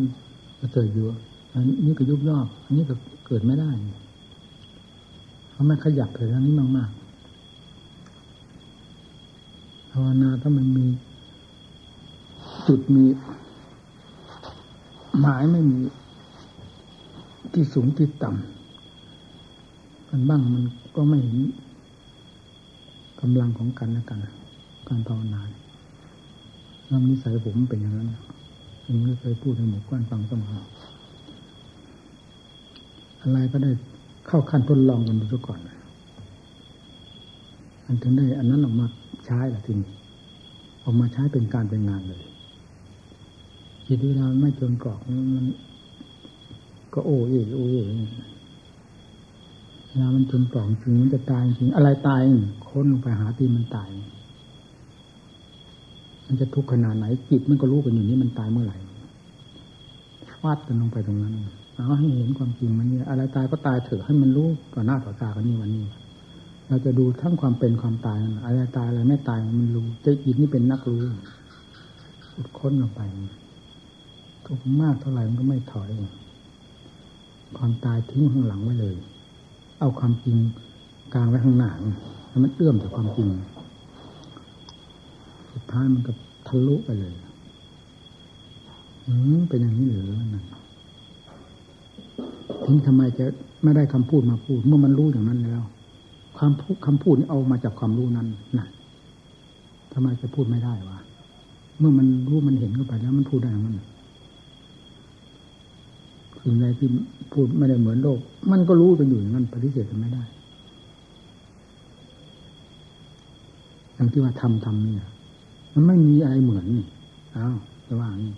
[0.60, 1.06] ประเสริฐอยู่
[1.54, 3.70] อันนี้ก็ยุบย่ออันนี้ก็เกิดไม่ได้
[5.52, 7.00] เขาไม่ขยับเลยทั้งนี้มากๆ
[9.92, 10.86] ภาวนาถ้ามันมี
[12.68, 13.06] จุดมี
[15.20, 15.80] หมายไม่มี
[17.54, 20.64] ที่สูงที่ต่ำกันบ้างมัน
[20.96, 21.38] ก็ไม่เห็น
[23.22, 24.20] กำลังของกันและกัน
[24.90, 25.42] การภาวนา
[26.90, 28.08] น้ำนิสัยผมเป็นอย่างนั้น
[28.84, 30.56] ผมไม่เคยพูดให้หมู่ก้อนฟังเสมอ
[33.22, 33.72] อะไรก็ได้
[34.28, 35.60] เข้าขั้นทดลองกันดูซะก่อน
[37.86, 38.86] อันถึงได้ อันนั้นออกมา
[39.26, 39.92] ใช้ละทีนี้
[40.84, 42.24] ออกมาใช้เป็นการเป็นงานเลย
[43.88, 45.00] จิตเวลาไม่จนกรอก
[45.36, 45.46] มัน
[46.94, 47.76] ก็โอ้เอโอ้เอ
[49.92, 52.22] เวลามันจนกรอกจริงมันจะตายจริงอะไรตาย
[52.68, 53.90] ค้นลงไปหาตีมันตาย
[56.26, 58.78] มันจะทุกข์ขนาดไหนจิตมันก็รู้กันอยู่นี่มันตายเมื่อไหร่
[60.42, 61.34] ฟาดกันลงไปตรงนั้น
[61.76, 65.86] เอาให้เห็นความจริงมันเนี่ยอะไรตายก็ตายเถอะให้มันรู้ต่อหน้าต่อตากันนี่วันนี้
[66.68, 71.02] เราจะดูทั้งความเป็นความตายอะไรตายอะไรไม่ตายมันรู้ใจจิตนี่เป็นนักรู้
[72.36, 73.02] อุดค้นลงไป
[74.46, 75.90] ทุกมากเท่าไหร่มันก็ไม่ถอย
[77.58, 78.96] ความตายทิ้งข้างหลังไว้เลย
[79.82, 80.38] เอาความจริง
[81.14, 81.72] กลางไว้ข้างหน้า
[82.30, 83.28] แล้วมันเอื้อมแต่ความจริง
[85.52, 86.12] สุดท้ายมันก็
[86.48, 87.14] ทะลุไปเลย
[89.08, 90.46] อืมเป็นอย่างนี้หรือนั่น
[92.66, 93.26] ทิ้งทำไมจะ
[93.64, 95.62] ไม่ได้คำพูดมาพูด เมื่อมันรู้อย่างนั้นแล้ว
[96.38, 98.68] ความพูดคำพูดนี่เอามาจากความรู้นั้นน่ะ
[99.94, 101.00] ทำไมจะพูดไม่ได้วะ
[101.80, 103.80] เมื่อมันรู้มันเห็นเข้าไปแล้วมันพูดได้อย่างนั้น
[106.44, 106.88] สิ่งใดที่
[107.34, 108.20] พูดไม่ได้เหมือนโลก
[108.52, 110.24] มันก็รู้กันอยู่อย่างนั้นปฏิเสธกันไม่ได้
[113.96, 114.96] อย่างที่ว่าทำทำนี่
[115.74, 116.86] มันไม่มีอะไรเหมือนนี่
[117.36, 117.56] อ้าว
[117.88, 118.34] จะว่างี้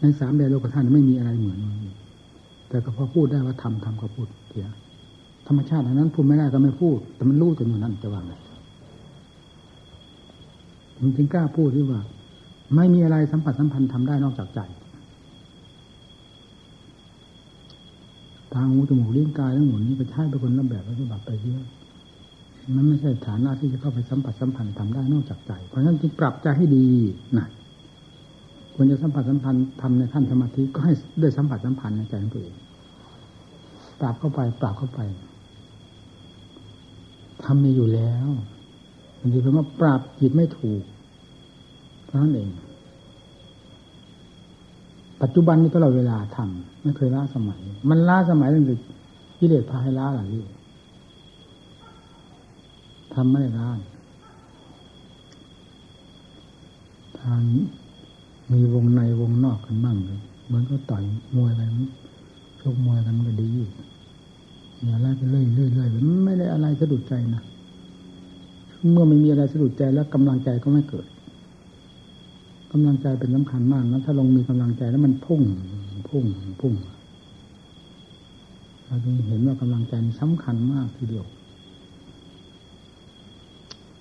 [0.00, 1.58] ในสามแดนโลกธาตุไม่มีอะไรเหมือน
[2.68, 4.66] แต่ก็พอพูดได้ว่าทำทำก็พูดเถีย
[5.46, 8.32] ธรรมชาติอันนั้นพูดไม่ได้ก็ไม่พูด แต่มันรู้กันอยู่นั่นจะว่าไง
[10.98, 12.00] จริงกล้าพูดที่ว่า
[12.76, 14.60] ไม่มีอะไรสัมผัสสัมพันธ์ทำได้นอกจากใจ
[18.54, 21.64] ทางหูจมูกลิ้นกายทั้งหมดนี้ก็ใช้เป็นคนละแบบละฉบับไปเยอะ
[22.76, 26.86] มันไม่ใช่ฐานะที่จะเข้าไปสัมผัสสัมพันธ์ทำได้นอกจากใจ เพราะฉะนั้นจึงปรับใจให้ดี
[27.38, 27.46] นะ
[28.74, 32.56] ควรจะสัมผัสสัมพันธ์ทำในขั้นสมาธิก็ให้ได้สัมผัสสัมพันธ์ในใจของตัวเอง
[34.00, 35.00] ปรับเข้าไป ปรับเข้าไป
[37.44, 38.28] ทำมีอยู่แล้ว
[39.20, 40.82] บางทีเป็นว่าปรับจิตไม่ถูก
[42.04, 42.48] เพราะนั้นเอง
[45.22, 48.74] ปัจจุบันนี้ตลอดเวลาทำไม่เคยล้าสมัย มันล้าสมัยตั้งแต่
[49.38, 50.42] กิเลสพาให้ล้าหล่ะนี่
[53.14, 53.68] ทำไม่ได้ล้า
[57.18, 57.42] ทาง
[58.52, 61.02] มีวงในวงนอกกันบ้างเลยเหมือนก็ต่อย
[61.36, 61.62] มวยอะไร
[62.60, 63.68] ชกมวยกันก็ดีอยู่
[64.84, 67.42] อย่าไล่ไปเรื่อยเรื่อยเรื่อยมันไม่ได้อะไรสะดุดใจนะ
[68.92, 71.06] เมื่อไม่มีอะไรสะดุดใจแล้วกำลังใจก็ไม่เกิด
[72.76, 75.42] กำลังใจเป็นสำคัญมากนะถ้าลงมีกำลังใจแล้วมันพุ่ง
[76.08, 76.24] พุ่ง
[76.60, 76.74] พุ่ง
[78.84, 81.24] เราจึงเห็นว่ากำลังใจสำคัญมากทีเดียว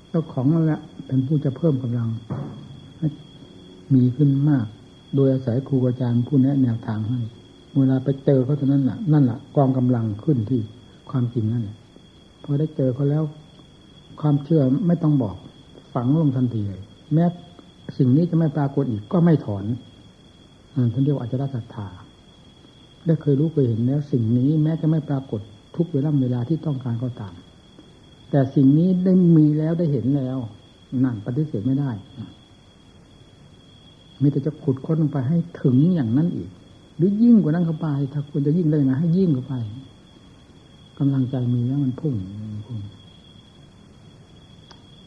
[0.10, 2.08] เจ้าของนั่นแหละเป็นผู้จะเพิ่มกำลัง
[2.98, 3.08] ให้
[3.94, 4.66] มีขึ้นมาก
[5.16, 7.20] โดยอาศัยครูอาจารย์ผู้แนะแนวทางให้
[7.78, 10.62] เวลาไปเจอเขาเท่านั้นแหละนั่นแหละกองกำลังขึ้นที่
[11.10, 11.78] ความจริงนั่นแหละ
[12.44, 13.24] พอได้เจอเขาแล้ว
[14.22, 15.36] ความเชื่อไม่ต้องบอก
[15.94, 17.26] ฝังลงทันทีเลยแม้
[17.98, 19.66] สิ่งนี้จะไม่ปรากฏอีกก็ไม่ถอน
[20.94, 21.88] ท่านเรียกว่าอาจารย์ศรัทธา
[23.06, 25.42] ได้เคยรู้เคยเห็นแล้ว สิ่งนี้แม้จะไม่ปรากฏ
[25.76, 27.34] ทุกเวลาเวลาที่ต้องการก็ตาม
[28.30, 30.38] แต่สิ่งนี้ได้มีแล้วได้เห็นแล้ว
[31.04, 31.92] นั่นปฏิเสธไม่ได้
[34.22, 36.50] มีแต่จะขุดค้นลงไปให้ถึงอย่างนั้นอีก
[36.98, 39.54] หรือยิ่งกว่านั้นเข้าไป ถ้าควรจะยิ่งได้ไงให้ยิ่งเข้าไป
[41.00, 42.14] กำลังใจมีแล้วมันพุ่ง
[42.66, 42.80] พุ่ง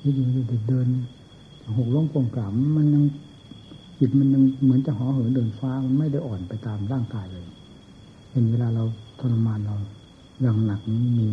[0.03, 0.23] นี่ดู
[0.69, 0.87] เดิน
[1.79, 3.05] หกล้มกลมกล่อมมันยัง
[3.99, 7.47] จิตมันยังเหมือนจะห่อเหินเดินฟ้ามันไม่ได้อ่อนไปตามร่างกายเลย
[8.33, 8.85] เห็นเวลาเรา
[9.21, 9.77] ทรมานเรา
[10.43, 11.29] อย่างหนักนี้มี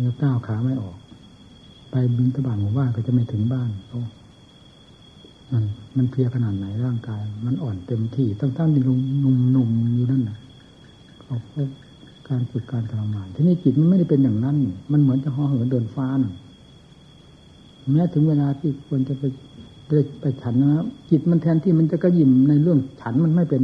[0.00, 0.96] แล้วก้าวขาไม่ออก
[1.90, 4.00] ไปบินตะบานหมู่บ้านก็จะไม่ถึงบ้านเขา
[5.52, 5.64] มัน
[5.96, 9.00] มันเพียขนาดไหนร่างกาย มันอ่อนเต็มที่ตั้งตั้งที่นุ่ม
[9.54, 10.38] นุ่มอยู่นั่นน่ะ
[11.20, 11.36] เขา
[12.28, 14.56] การฝึกการทรมาน ที่นี่จิตมันไม่ได้เป็นอย่างนั้น
[14.92, 16.32] มันเหมือนจะห่อเหินเดินฟ้าน่ะ
[17.92, 19.24] แม้ถึงเวลาที่ควรจะไป
[19.86, 23.62] ไปไปฉันนะจิตมันแทนที่มันจะกระยิมในเรื่องฉันมันไม่เป็น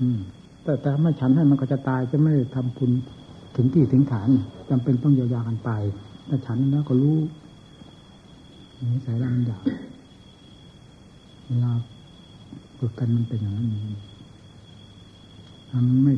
[0.00, 0.18] อืม
[0.62, 2.90] แต่แต่ไม่ฉันให้มันก็จะตายจะไม่ทำคุณ
[3.56, 4.28] ถึงที่ถึงฐาน
[4.70, 5.70] จำเป็นต้องเยียวยากันไป
[6.26, 7.18] แต่ฉันแล้วก็รู้
[8.92, 9.62] นี่สายร่างอยาก
[11.46, 11.72] เวลา
[12.78, 13.68] ฝึกกันมันเป็นอย่างนั้น
[15.70, 16.14] ทำไม่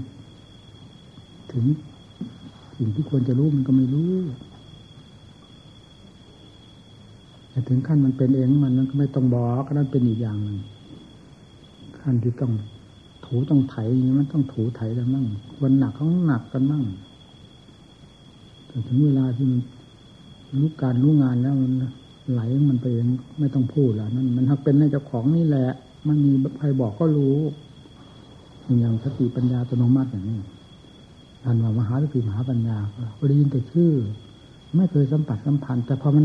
[1.53, 1.65] ถึง
[2.77, 4.13] สิ่งที่ควรจะรู้มันก็ไม่รู้
[7.53, 10.59] แต่ถึงขั้นมันเป็นเองมันนั้นก็ไม่ต้องบอกก็นั่นเป็นอีกอย่างหนึ่ง
[12.01, 12.53] ขั้นที่ต้อง
[13.27, 15.27] ถูต้องไถอย่างนี้มันต้องถูไถกันบ้าง
[15.63, 16.85] วันหนักเขาหนักกันบ้าง
[18.67, 19.61] แต่ถึงเวลาที่มัน
[20.57, 21.73] รู้การรู้งานแล้วมัน
[22.33, 22.41] ไหล
[22.71, 23.07] มันไปเอง
[23.39, 25.71] ไม่ต้องพูดแล้วนั่นมันถ้าเป็นในเจ้าของนี่แหละ
[26.07, 27.37] มันมีใครบอกก็รู้
[28.81, 30.39] อย่างสติปัญญาอัตโนมัติอย่างนี้
[31.45, 32.77] อ่านว่ามหาสติมหาปัญญา
[33.19, 33.93] ก็ได้ยินแต่ชื่อ
[34.77, 36.25] ไม่เคยสัมผัสสัมพันธ์ แต่พอมัน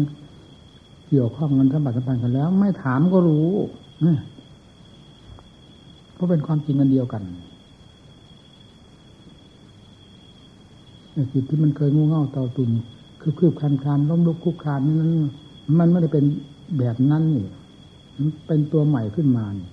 [1.07, 3.49] เกี่ยวข้องมันสัมผัสสัมพันธ์กันแล้ว ไม่ถามก็รู้
[6.13, 7.23] เพราะเป็นความจริงกันเดียวกัน
[11.33, 12.69] จิตที่มันเคยงูเง่าเต่าตุ่น
[13.21, 15.11] คือคืบคันคานล้มลุกคุกคานนั้น
[15.79, 16.25] มันไม่ได้เป็น
[16.77, 17.47] แบบนั้นนี่
[18.17, 19.69] มันเป็นตัวใหม่ขึ้นมานี่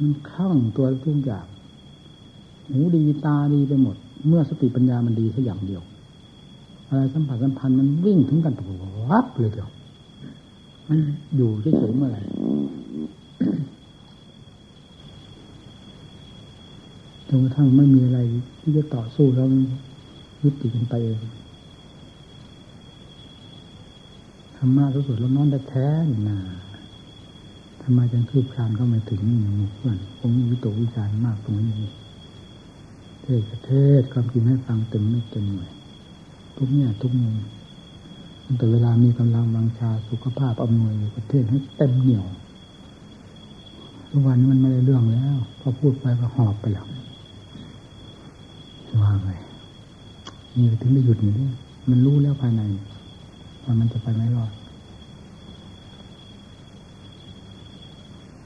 [0.00, 1.46] มันข้างตัวทุกอย่าง
[2.68, 3.96] หูดีตาดีไปหมด
[4.28, 5.82] เมื่อสติปัญญามันดีแค่อย่างเดียว
[6.90, 8.54] อะไรสัมผัสสัมพันธ์มันวิ่งถึงกัน
[9.10, 9.70] วับเลยเดียว
[10.88, 10.98] มัน
[11.36, 12.22] อยู่เฉยๆเมื่อไหร่
[17.28, 18.20] จนกระทั่งไม่มีอะไร
[18.60, 19.46] ที่จะต่อสู้แล้ว
[20.42, 21.20] ยุติกันไปเอง
[24.56, 26.38] ธรรมะสุดๆแล้วนอนแท้ๆนา
[27.82, 31.66] ทำไมจึงคืบคลานเข้ามาถึงอย่างนี้เพื่อนผมวิตกวิจารณ์มากตรงนี้
[33.22, 35.70] เทศเทศความจริงให้ฟังเต็มไม่เต็มหน่วย
[36.62, 37.36] ทุกเนี่ยทุกมุม
[38.58, 42.26] แต่เวลามีกำลังบังชาสุขภาพอำนวยประเทศให้เต็มเหนียว
[44.10, 46.86] ทุกวันนี้มันไม่ได้เรื่องแล้ว พอพูดไปก็หอบไปแล้ว
[49.02, 49.30] ว่าไง
[50.56, 51.48] นี่ถึงได้หยุดอยู่นี่
[51.90, 52.62] มันรู้แล้วภายใน
[53.64, 54.52] ว่ามันจะไปไม่รอด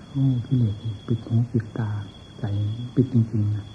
[0.08, 1.90] โอ้พี่เล็กปิดหูปิดตา
[2.38, 2.44] ใจ
[2.94, 3.66] ปิดจริงๆนะ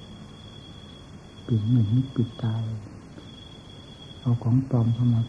[1.47, 5.21] ปิดหนึ่งปิดตาเอาของปลอมเข้ามา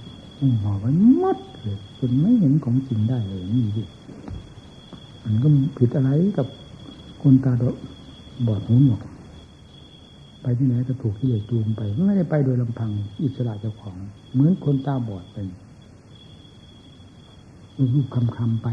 [0.62, 0.90] ห่อไว้
[1.22, 3.82] มัดเลยจนไม่เห็นของจริงได้เลยนี่ดิ
[5.24, 5.48] มันก็
[5.78, 6.46] ผิดอะไรกับ
[7.22, 7.52] คนตา
[8.46, 9.00] บอดหูหนวก
[10.42, 12.90] ไปที่ไหนก็ถูกที่ใหญ่จูงไปไม่ได้ไปโดยลำพัง
[13.22, 13.96] อิสระเจ้าของ
[14.32, 15.46] เหมือนคนตาบอดเป็น
[17.94, 18.68] รูปคำคำไป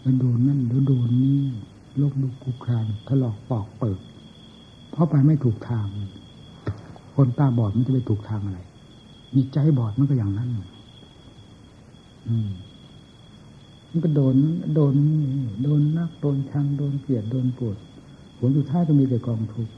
[0.00, 1.40] แล้วโดนนั่นแล้วโดนนี่
[2.00, 4.00] ลบลุกคุกคานถลอกปอกเปิด
[4.90, 5.86] เพราะไปไม่ถูกทาง
[7.16, 8.60] คนตาบอดมันจะไปถูกทางอะไร
[9.34, 10.48] มีใจบอดมันก็อย่างนั้น
[12.28, 12.50] อืม
[13.90, 14.36] มันก็โดน
[14.74, 14.94] โดน
[15.62, 17.76] โดนนักโดนชังโดนเกลียดโดนปวด
[18.38, 19.74] ผลสุดท้ายก็มีแต่กองทุกข์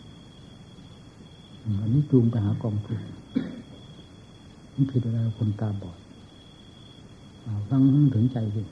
[1.80, 3.05] อันนี้จูงไปหากองทุกข์
[4.74, 5.98] มันผิดอะไรคนตาบอด
[7.68, 7.80] ฟัง
[8.14, 8.62] ถึงใจสิ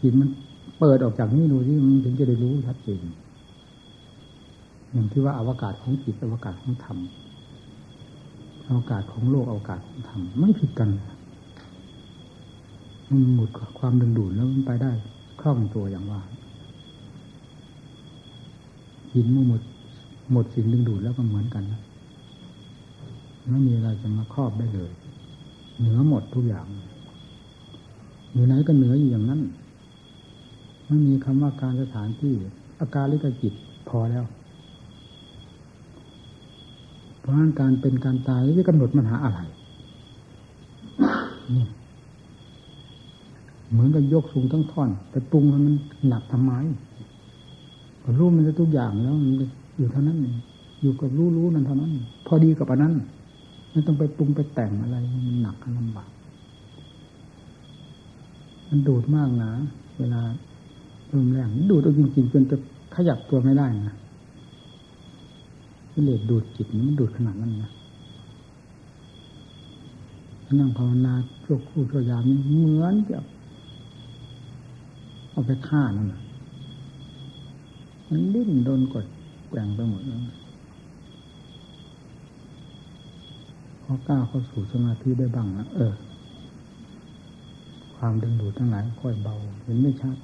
[0.00, 0.28] จิตมัน
[0.78, 3.00] เปิดออกจากนี้ดูที่มันถึงจะได้รู้ชัดเจน
[4.92, 6.98] อย่างที่ว่าอวกาศของจิตอวกาศของธรรม
[8.74, 10.88] อกาศของโลกอกาศของธรรมไม่ผิดกัน
[13.08, 13.48] มันหมด
[13.78, 14.90] ความดึงดูดแล้วมันไปได้
[15.40, 16.20] คล่องตัวอย่างว่า
[19.12, 19.62] หินมันหมด
[20.32, 21.80] หมดสิ่งดึงดูดแล้วก็เหมือนกันนะ
[23.50, 24.92] ไม่มีอะไรจะมาครอบได้เลย
[25.78, 26.66] เหนือหมดทุกอย่าง
[28.32, 29.40] อยู่ไหนก็เหนืออยู่อย่างนั้น
[30.86, 32.34] ไม่มีคำว่าการสถานที่
[32.80, 33.52] อาการลิกจิต
[33.88, 34.24] พอแล้ว
[37.32, 39.40] ราะการเป็นการตายที่กำหนดมันหาอะไร
[41.56, 41.66] นี่
[43.70, 45.74] เหมือนกับยกสูงทั้งท่อน แต่ปรุงมัน
[46.08, 46.52] หนักทำไม
[48.18, 49.32] รู้มันจะทุกอย่างแล้วมัน
[49.78, 50.18] อยู่เท่านั้น
[50.82, 51.92] อยู่กับรู้รู้นั่นเท่านั้น
[52.26, 52.94] พอดีกับอันนั้น
[53.70, 56.10] ไม่ต้องไปปรุงไปแต่งอะไรมันหนักลำบาก
[58.68, 59.52] มันดูดมากนะ
[59.98, 60.20] เวลา
[61.14, 62.56] รุนแรงดูดเอาจริงๆจนจะ
[62.96, 63.94] ขยับตัวไม่ได้นะ
[66.00, 67.70] กิเลสดูดจิตมันดูดขนาดนั้นนะ
[70.60, 73.24] นั่งภาวนาชั่วคู่ชั่วยามนี้เหมือนกับ
[75.30, 76.22] เอาไปฆ่านั่นแหละ
[78.08, 79.06] มันดิ้นโดนกด
[79.48, 80.20] แกว่งไปหมดแล้ว
[83.82, 85.94] พอก้าวเข้าสู่สมาธิได้บ้างนะเออ
[87.96, 89.34] ความดึงดูดทั้งหลายค่อยเบา
[89.64, 90.16] เห็นไม่ชัด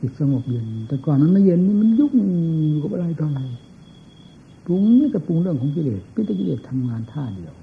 [0.00, 2.14] จิตสงบเย็น แต่ก่อนนั้นไม่เย็นนี่มันยุ่ง
[2.70, 3.42] อยู่กับอะไรต่ออะไร
[4.68, 7.54] ปรุงนี่ก็ปรุงเรื่องของกิเลสพิจกิเลสทำงานท่าเดียว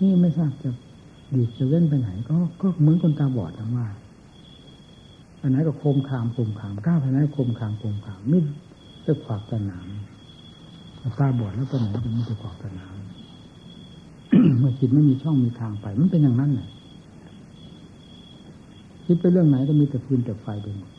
[0.00, 0.70] นี่ไม่ทราบจะ
[1.34, 3.86] ดีจะเว้นไปไหน ก็ก็เหมือนคนตาบอดทั้งว่า
[5.40, 8.38] อันไหนก็โคมขามโคมขามก้าวไปไหนโคมขามโคมขามมิ
[9.06, 9.88] จะขวากตะหนาม
[11.18, 12.94] ตาบอดแล้วตัวไหนจะมีจะขวากตะหนาม
[14.58, 16.68] เมื่อจิตไม่มีช่องมีทางไป มันเป็นอย่างนั้นแหละ
[19.04, 20.90] คิดไปเรื่องไหนก็มีแต่ฟืนแต่ไฟไปหมด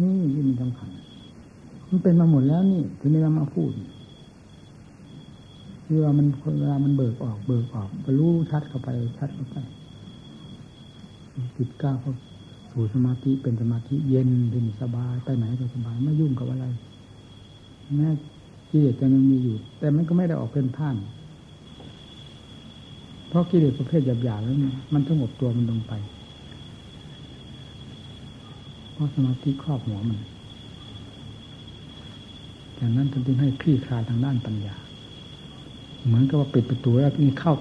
[0.00, 0.90] นี่ที่มันสำคัญ
[1.88, 3.70] มันเป็นมาหมดแล้วนี่ถึงได้เรามาพูด
[5.86, 6.26] เวลามัน
[6.60, 8.88] เวลามันเบิกออก เบิกออกก็รู้ชัดเข้าไป
[9.18, 9.56] ชัดเข้าไป
[11.56, 12.12] จิตก้าวเข้า
[12.72, 16.66] สู่สมาธิเป็นสมาธิเย็นเป็นสบายไปไหนก็สบายไม่ยุ่งกับอะไร
[17.96, 18.08] แม้
[18.70, 20.96] กิเลสจะยังมีอยู่ แต่มันก็ไม่ได้ออกเป็นท่าน
[23.28, 24.56] เพราะกิเลสประเภทหยาบๆแล้ว
[24.94, 25.92] มันสงบตัวมันลงไป
[28.98, 30.20] ราะสมาธิครอบหัวมัน
[32.78, 34.76] จากนั้นจึงให้คลี่คลายทางด้านปัญญา
[36.06, 37.54] เหมือนกับว่าปิดประตูแล้วนี่เข้า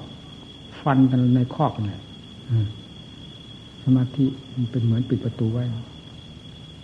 [0.81, 2.01] ฟันกันในคอกเลย
[3.83, 4.25] สมาธิ
[4.55, 5.63] มันเป็นเหมือนปิดประตูไว้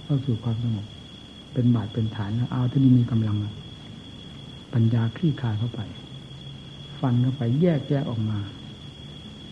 [0.04, 0.86] เข้าสู่ความสงบ
[1.54, 3.38] เป็นบาดเป็นฐานแล้วเอาที่นี่มีกำลัง
[4.74, 5.82] ปัญญาคลี่คลายเข้าไป
[6.99, 8.39] ฟันเข้าไปแยกแยกออกมา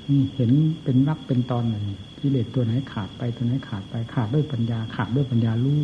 [0.10, 0.52] นี่เห็น
[0.84, 1.82] เป็นรักเป็นตอนหนึ่
[2.22, 5.80] กิเลสตัวไหนขาดไปตัวไหนขาดไปขาดด้วยปัญญาขาดด้วยปัญญารู้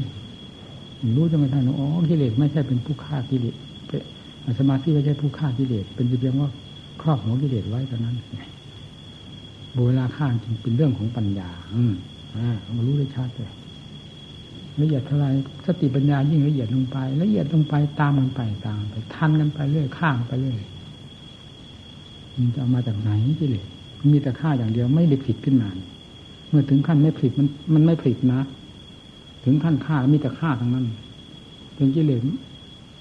[1.15, 3.55] รู้จะไม่ทันอ๋อกิเลสไม่ใช่เป็นผู้ฆ่ากิเลส
[4.59, 6.49] สมาธิไม่ใช่ผู้ฆ่ากิเลสเป็นเพียงว่า
[7.01, 8.15] ครอบหัวกิเลสไว้เท่านั้น
[9.87, 11.93] เวลาฆ่าจริงเป็นเรื่องของปัญญา อืม
[12.37, 13.51] อ่ามารู้ได้ชัดเลย
[14.81, 15.25] ละเอียดเท่าไร
[15.65, 20.57] สติปัญญายิ่งละเอียดลงไป ละเอียดลงไปตามมันไปตามไปทันกันไปเรื่อยข้ามไปเรื่อย
[22.37, 23.09] มันจะมาจากไหน
[23.39, 23.67] กิเลส
[24.11, 25.69] มีแต่ฆ่าอย่างเดียวไม่ได้ผิดขึ้นมา
[26.49, 28.41] เมื่อถึงขั้นไม่ผิดมันมันไม่ผิดนะ
[29.43, 30.85] ถึงขั้นฆ่ามีแต่ฆ่าทั้งนั้น
[31.77, 32.21] ถึงกิเลส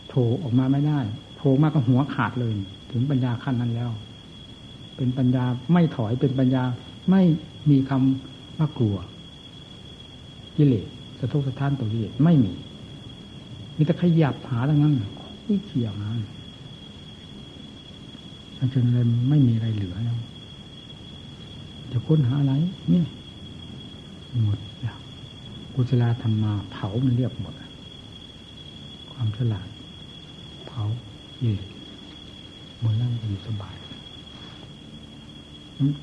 [0.09, 1.01] โผล่ออกมาไม่ได้
[1.37, 2.53] โผล่มากก็หัวขาดเลย
[2.91, 3.91] ถึงปัญญาขั้นนั้นแล้ว
[4.97, 6.63] เป็นปัญญาไม่ถอยเป็นปัญญา
[7.11, 7.23] ไม่
[7.71, 8.97] มีคำว่ากลัว
[10.57, 10.87] กิเลส
[11.19, 12.53] สะทกสะท้านต่อกิเลสไม่มี
[13.77, 16.11] มีแต่ขยับหาทั้งนั้นคุยเขี่ยมา
[18.75, 20.19] จนเลยไม่มีอะไรเหลือแล้ว
[21.93, 22.55] จะค้นหาอะไร
[22.93, 23.03] นี่
[24.45, 24.97] หมดแล้ว
[25.75, 27.55] กุศลธรรมมาเผามันเรียบหมด
[29.13, 29.69] ความฉลาด
[30.67, 30.83] เผา
[31.41, 31.55] เย่
[32.81, 33.77] หมดแล้วอยู่สบาย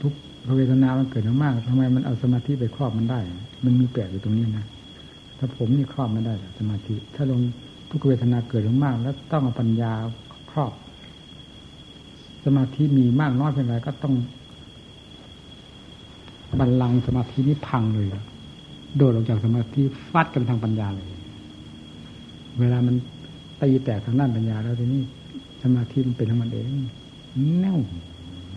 [0.01, 0.13] ทุก
[0.57, 3.19] เวทนา มันเกิดมากทำไมมันเอาสมาธิไปครอบมันได้
[3.63, 4.65] มันมีแปลกอยู่ตรงนี้นะ
[5.37, 7.39] ถ้าผมนี่ครอบไม่ได้สมาธิ ถ้าลง
[7.89, 9.91] ทุกเวทนาเกิดมาก แล้วต้องเอาปัญญา
[10.51, 10.73] ครอบ
[12.45, 14.13] สมาธิมีมากน้อยเพียงไรก็ต้อง
[16.59, 18.07] บัลลังสมาธินี่พังเลย
[18.97, 19.81] โดดออกจากสมาธิ
[20.11, 21.07] ฟาดกันทางปัญญาเลย
[22.59, 22.95] เวลามัน
[23.61, 25.01] ตีแตกทางด้านปัญญาแล้วทีนี้
[25.63, 26.67] สมาธิมันเป็นของมันเอง
[27.59, 27.79] แน่ว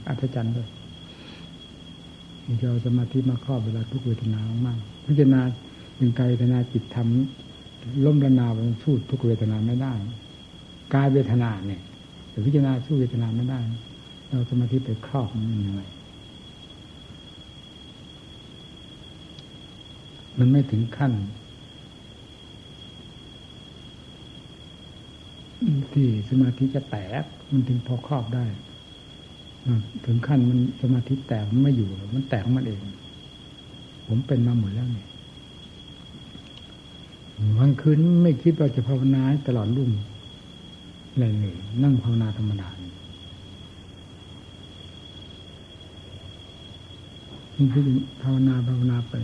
[0.08, 0.68] อัศจรรย์เลย
[2.58, 5.40] เอาสมาธิมาครอบเวลาทุกเวทนามากพิจารณา
[5.96, 9.92] เป็นกายเวทนาจิตทำล้มระนาบนสู้ทุกเวทนาไม่ได้
[10.94, 11.82] กายเวทนาเนี่ย
[12.30, 13.58] แต่พิจารณาสู้เวทนาไม่ได้
[14.28, 15.82] เราสมาธิไปครอบมันยังไง
[20.38, 21.12] มันไม่ถึงขั้น
[25.92, 28.46] ที่สมาธิจะแตก มันถึงพอครอบได้
[30.06, 32.82] ถึงขั้นมันสมาธิแตกมันไม่อยู่มันแตกมันเอง
[34.06, 35.08] ผมเป็นมาหมดแล้วเนี่ย
[37.58, 39.90] วันคืนไม่คิดว่าจะภาวนาตลอดรุ่ง
[41.18, 42.68] เลยเลยนั่งภาวนาธรรมดา
[47.56, 47.82] นี่คือ
[48.22, 49.14] ภาวนาภาวนาไป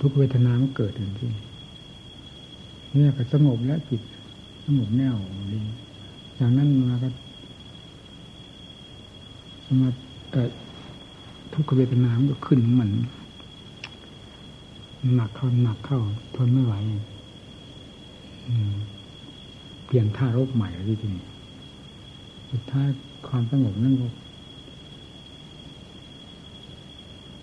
[0.00, 4.02] ทุกเวทนามันเกิดจริงๆเนี่ยก็สงบแล้วจิต
[4.64, 5.16] สงบแน่ว
[5.52, 5.60] ดี
[6.36, 7.08] อย่างนั้นมาก็
[9.66, 9.88] สมา
[11.54, 12.90] ทุกเวทนามันก็ขึ้นเหมัน
[15.14, 16.00] หนักเข้าหนักเข้า
[16.34, 16.74] ทนไม่ไหว
[19.84, 21.24] เปลี่ยนท่ารบใหม่เลยทีนี้
[22.50, 22.86] สุดท้าย
[23.28, 24.06] ความสงบนั่นก็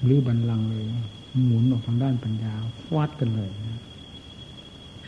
[0.09, 0.83] รื้อบันลังเลย
[1.45, 2.53] หมุนออกทางด้านปัญญา
[2.85, 3.51] ฟาดกันเลย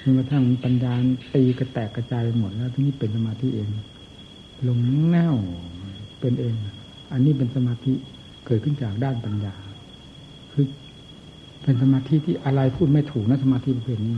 [0.02, 0.94] จนกระทั่งปัญญา
[1.36, 3.70] ตีกระแตกกระจายหมดแล้วที่นี่เป็นสมาธิเอง
[4.68, 4.78] ลง
[5.10, 5.36] แน่ว
[6.20, 6.56] เป็นเอง
[7.12, 7.94] อันนี้เป็นสมาธิ
[8.46, 9.56] เกิดขึ้นจากด้านปัญญา
[10.52, 10.66] คือ
[11.64, 14.14] เป็นสมาธิที่อะไรพูดไม่ถูกนะสมาธิประเภทนี้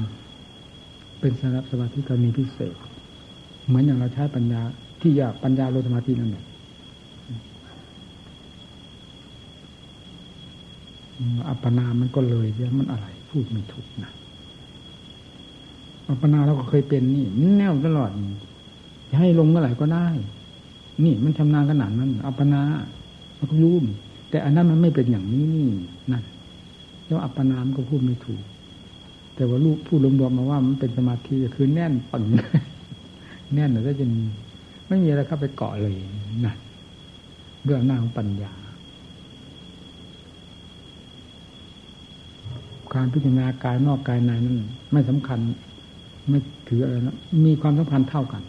[1.21, 2.75] เป็นสำหรับสมาธิกรณีพิเศษ
[3.67, 4.61] เหมือนอย่างเราใช้ปัญญา
[5.01, 6.45] ที่อยากปัญญาโลสมาธินั่นแหละ
[11.49, 14.11] อัปปนามันก็เลยเยอะมันอะไร พูดไม่ถูกนะ
[16.09, 17.25] อัปปนาเราก็เคยเป็นนี่
[17.57, 18.11] แน่วตลอด
[19.19, 20.07] ให้ลงเมื่อไหร่ก็ได้
[21.03, 22.61] นี่มันชำนาญขนาดนั้น อัปปนา
[23.37, 23.75] มันก็รู้
[24.29, 25.67] แต่อันนั้นมันไม่เป็นอย่างนี้นี่
[26.11, 26.23] นั่น
[27.05, 28.43] แล้วอัปปนามก็พูดไม่ถูก
[29.35, 32.23] แต่ว่าลูกพูดรวมๆมาว่ามันเป็นสมาธิคือแน่นปัง
[33.53, 34.05] แน่นแต่จะ
[34.87, 35.93] ไม่มีอะไรเข้าไปเกาะเลย
[36.45, 36.57] นั่น
[37.63, 38.53] เรื่องหน้าของปัญญา
[42.93, 44.59] การพิจารณากายนอกกายในนั้น
[44.91, 45.39] ไม่สำคัญ
[46.29, 48.41] ไม่ถืออะไรนะมีความสำคัญเท่ากัน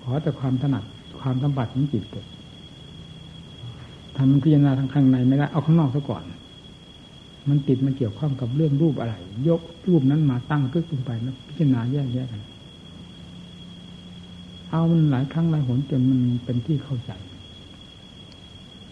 [0.00, 0.84] ขอแต่ความถนัด
[1.20, 2.26] ความสัมผัสของจิตเกิด
[4.16, 6.22] ทำมันพิจารณาทางข้างในไม่ได้เอาข้างนอกซะก่อน
[7.48, 9.14] มันติดมันเกี่ยวข้องกับเรื่องรูปอะไร
[9.48, 12.42] ยกรูปนั้นมาตั้งขึ้นไปแล้วพิจารณาแยกแยะกัน
[14.70, 17.12] เอามันหลายครั้งหลายหนจนมันเป็นที่เข้าใจ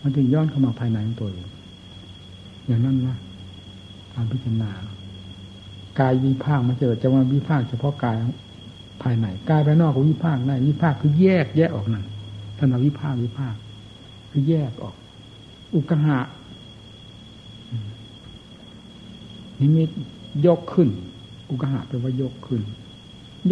[0.02, 1.48] มันถึงย้อนเข้ามาภายในของตัวเอง
[2.66, 3.16] อย่างนั้นนะ
[4.14, 4.70] การพิจารณา
[6.00, 8.16] กายวิภาคมาเจอจะว่าวิภาคเฉพาะกาย
[9.02, 12.04] ภายในกายภายนอกของวิภาคได้วิภาคคือแยกแยกออกนั่น
[12.58, 13.54] ท่านวิภาควิภาค
[14.30, 14.96] คือแยกออก
[15.74, 16.18] อุกหะ
[19.60, 19.90] นิมิต
[20.46, 20.88] ยกขึ้น
[21.50, 22.62] อุกหะแปลว่ายกขึ้น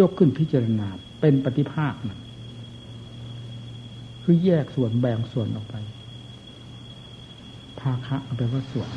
[0.01, 0.89] ยกขึ้นพิจารณา
[1.21, 2.19] เป็นปฏิภาคนะ
[4.23, 5.75] คือแยกส่วนแบ่งส่วนออกไป
[7.81, 8.89] ภาคะแปลว่าส่วน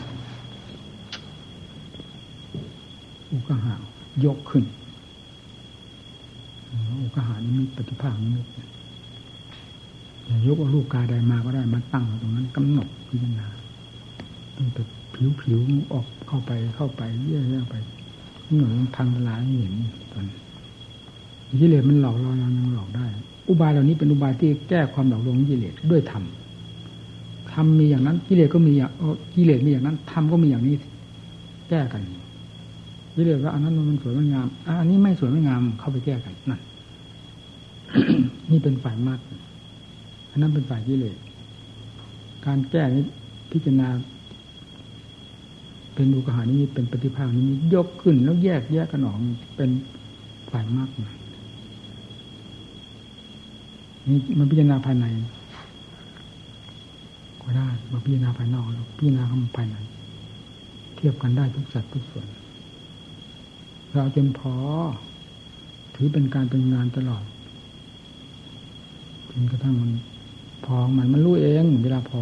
[3.33, 3.75] อุกหะ
[4.25, 4.65] ยกขึ้น
[7.03, 8.45] อุกหานิมิตปฏิภาคนิมิต
[10.47, 13.47] ยกเอารูปกายใดมาก็ได้มาตั้งตรงนั้นกำหนดพิจารณา
[14.55, 14.77] ต้องไป
[15.13, 15.59] ผิวผิว
[15.93, 17.75] ออกเข้าไปเข้าไปเยื่อๆไป
[18.55, 19.75] หนุนทางลายเห็น
[20.11, 20.25] ตอน
[21.59, 23.05] กิเลสมันหลอกเรายังหลอกได้
[23.49, 26.23] อุบายเหล่านี้เป็นอุบายที่แก้ความหลอกลวงกิเลสด้วยธรรม
[27.51, 28.91] ธรรมมีอย่างนั้นกิเลสก็มีอย่าง
[29.35, 30.75] กิเลสมีอย่างนั้นธรรมก็มีอย่างนี้
[31.69, 32.01] แก้กัน
[33.15, 34.47] กิเลสว่าอันนั้นมันสวยมันงาม
[34.79, 36.61] อันนี้ไม่สวยไม่งามเข้าไปแก้กันนั่น
[38.51, 39.19] นี่เป็นฝ่ายมาก
[40.31, 41.17] อันนั้นเป็นฝ่ายกิเลส
[42.45, 43.03] การแก้นี้
[43.51, 43.87] พิจารณา
[45.95, 49.17] เป็นอุกหานี้เป็นปฏิภาณนี้ยกขึ้นแล้วแยกแยกกันออก
[49.57, 49.69] เป็น
[50.51, 51.15] ฝ่ายมากมาย
[54.07, 55.05] นี่มันพิจารณาภายใน
[57.41, 59.23] ก็ได้มาพิจารณาภายนอกแล้วพิจารณา
[59.57, 59.75] ภายใน
[60.95, 62.25] เทียบกันได้ทุกสัดทุกส่วน
[63.95, 64.55] เราจนพอ
[65.95, 67.23] ถือเป็นการเป็นงานตลอด
[69.31, 69.91] จนกระทั่งมัน
[70.65, 72.21] พอมันมันรู้เองเวลาพอ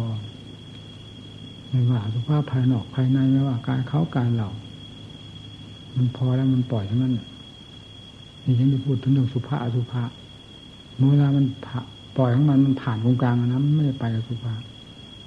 [1.70, 4.48] ไม่ว่าสุภาพภายนอกภายในไม่ว่ากายเขากายเรา
[5.96, 7.12] มันพอแล้วมันปล่อยทั้งนั้น
[8.44, 10.02] นี่ฉันจะพูดถึงเรื่องสุภาอสุภา
[11.10, 11.44] เวลามัน
[12.16, 14.54] ปล่อยของมันมันผ่านตรงกลางนะมันไม่ได้ไปอสุภา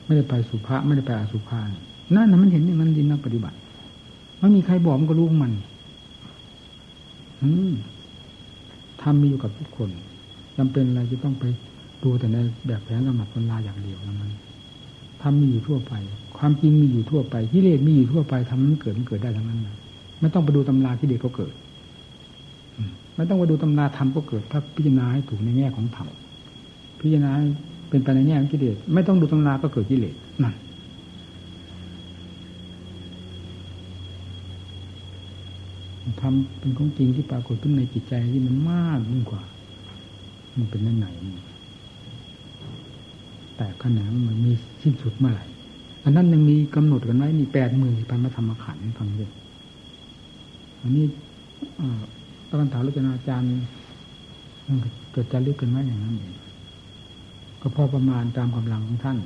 [0.06, 1.60] ไม่ได้ไปสุภาไม่ได้ไปอสุภา
[2.16, 3.58] นั่นนะมันเห็นอย่างนั้นดินนักปฏิบัติ
[4.39, 5.54] ไม่มีใครบอกมันก็รู้มัน
[9.02, 9.89] ทำมีอยู่กับทุกคน
[10.58, 11.43] จำเป็นอะไรจะต้องไป
[12.04, 12.38] ดูแต่ใน
[12.68, 14.34] แบบแผนสมัครคนลาอย่างเดียวนั้น
[15.22, 15.93] ทรมมีอยู่ทั่วไป
[16.38, 19.60] ความจริงมีอยู่ทั่วไปกิเลสมีอยู่ทั่วไปทำมันเกิดมันเกิดได้ทั้งนั้น
[20.20, 21.54] ไม่ต้องไปดูตำราที่เด็กก็เกิด
[23.16, 26.08] ไม่ต้องไปดูตำราธรรมก็เกิด ถ้าพิจารณาให้ถูกในแง่ของธรรม
[27.00, 27.32] พิจารณา
[27.89, 30.54] เป็นไปในแง่ของกิเลสไม่ต้องดูตำราก็เกิดกิเลสนั่น
[36.22, 39.41] ทำเป็นของจริงที่ปรากฏขึ้นในจิตใจที่มันมากยิ่งกว่า
[40.58, 41.08] มันเป็นนั่นไหน
[43.58, 44.51] แต่ขนาดมันมี
[44.82, 45.45] สิ้นสุดเมื่อไหร่
[46.03, 49.32] อันนั้นยังมีกำหนดกันไว้นี่แปดหมื่นพันมาธรรมขันธ์ฟังเลย
[50.82, 51.06] อันนี้
[52.47, 53.49] พระคันถาลุจนาจารย์
[55.12, 56.34] เกิดจะลึกกันไว้อย่างนั้นเอง
[57.62, 59.18] ก็พอประมาณตามกำลังของท่าน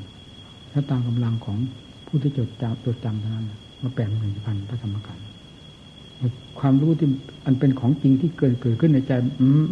[0.72, 1.58] และตามกำลังของ
[2.08, 3.46] ผู้ที่จดจำจดจำเท่านั้น
[3.82, 5.26] มาแปดหมื่นพันพระธรรมขันธ์
[6.60, 7.08] ความรู้ที่
[7.46, 9.12] อันเป็นของจริงที่เกิดเกิดขึ้นในใจ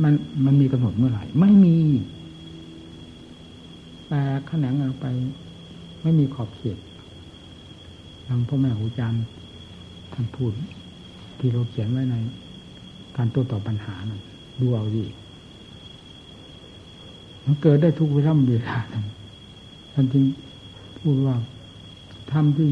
[0.03, 0.13] มัน
[0.45, 1.77] มันมีกำหนดเมื่อไหร่ ไม่มี
[4.07, 5.05] แต่ขนังลงไป
[6.03, 6.77] ไม่มีขอบเขต
[8.27, 9.23] ทางพ่อแม่ครูอาจารย์
[10.13, 10.51] ท่านพูด
[11.39, 12.15] ที่เราเขียนไว้ใน
[13.17, 14.21] การโต้ตอบปัญหานะ
[14.59, 15.05] ดูเอาดิ
[17.43, 18.77] มันเกิดได้ทุกเวลาเวลา
[19.93, 20.23] ท่านจึง
[20.99, 21.35] พูดว่า
[22.31, 22.67] ทำที่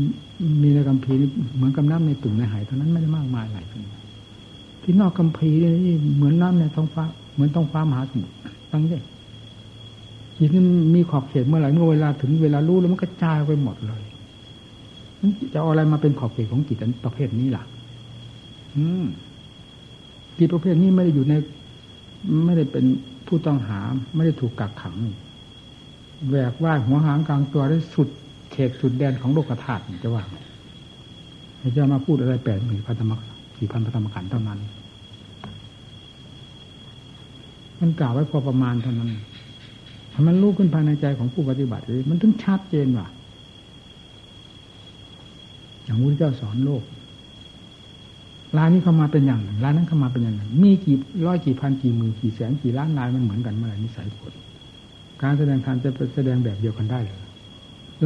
[0.61, 1.13] มีในกัมพี
[1.55, 3.65] เหมือนกับน้ำในตุ่มในหายเท่านั้นไม่ได้มากมายหลาย
[4.83, 8.35] ที่นอกกัมพีนี่เหมือนน้ำในท้องฟ้า เหมือนท้องฟ้ามหาสมุทร
[8.71, 8.93] ตั้งใจ
[10.37, 10.61] จิตนี่
[10.95, 14.03] มีขอบเขตเมื่อไหร่เมื่อเวลาถึงเวลารู้แล้วมันกระจายไปหมดเลย
[15.53, 17.63] จะเอาอะไรมาเป็นขอบเขตของจิตประเภทนี้ล่ะ
[18.75, 19.05] อืม
[20.37, 21.33] จิตประเภทนี้ไม่ได้อยู่ใน
[22.45, 22.85] ไม่ได้เป็น
[23.27, 23.79] ผู้ต้องหา
[24.15, 24.95] ไม่ได้ถูกกักขัง
[26.29, 28.09] แหวกว่ายหัวหางกลางตัวได้สุด
[28.55, 30.23] เขตสุดแดนของโลกธาตุจะว่า
[31.77, 33.11] จะมาพูดอะไรแปดหมื่นพันธรรม
[33.57, 34.59] สี่พันธรรมขันเท่านั้น
[37.79, 39.09] มันกล่าวไว้พอประมาณเท่านั้น
[40.13, 43.07] ถ้ามันรู้ขึ้นภายในใจของผู้ปฏิบัติเลยมันถึงชัดเจนว่า
[45.83, 46.83] อย่างพระเจ้าสอนโลก
[48.57, 54.33] ลายนี้เข้ามาเป็นอย่างหนึ่งลายนั้นเข้ามาเป็นอย่างหนึ่ง มีกี่ร้อยกี่พันกี่หมื่นกี่แสนกี่ล้านลายมันเหมือนกันเมื่อไหร่นิสัยคน
[55.21, 57.24] การแสดงธรรมจะแสดงแบบเดียวกันได้เลย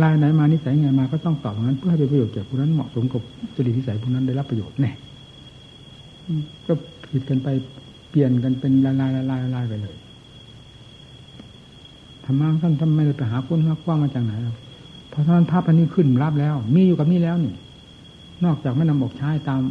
[0.02, 3.22] ลายไหนมานิสัยไงมาก็ต้องตอบนั้น เพื่อให้เป็นประโยชน์แก่ผู้นั้นเหมาะสมกับ
[3.56, 4.92] จริตนิสัยผู้นั้นได้รับประโยชน์แน่
[6.68, 6.74] ก็
[7.12, 7.48] ผิดกันไป
[8.10, 9.96] เปลี่ยนกันเป็นลายลายลายลายไปเลย
[12.26, 14.34] ธรรมะท่านท่านไม่ได้ไปหาค้นหากว้างมาจากไหน
[15.10, 17.54] เพราะท่านภาพอันนี้ขึ้นรับแล้ว มีอยู่กับนี่แล้วนี่
[18.46, 19.62] นอกจากไม่นำออกใช้ตาม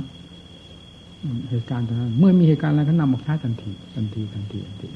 [1.50, 4.88] เหตุการณ์ตรงนั้นเมื่อมีเหตุการณ์อะไรก็นำออกใช้ทันทีทันทีทันทีทันที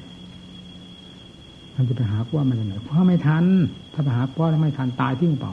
[1.77, 3.45] มันจะไปหาว่ามาจากไหนพราไม่ทัน
[3.93, 5.53] ถ้าไปหาเพราไม่ทันตายที่เปล่า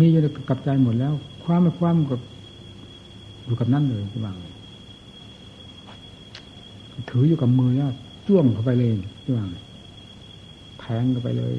[0.00, 2.20] มีอยู่กับใจหมดแล้ว ความไม่ความกับ
[3.44, 4.36] อยู่กับนั่นเลยที่วาง
[7.10, 7.90] ถืออยู่กับมือแล้ว
[8.26, 8.92] จ้วงเข้าไปเลย
[9.22, 9.48] ที่วาง
[10.80, 11.54] แทงเข้าไปเลย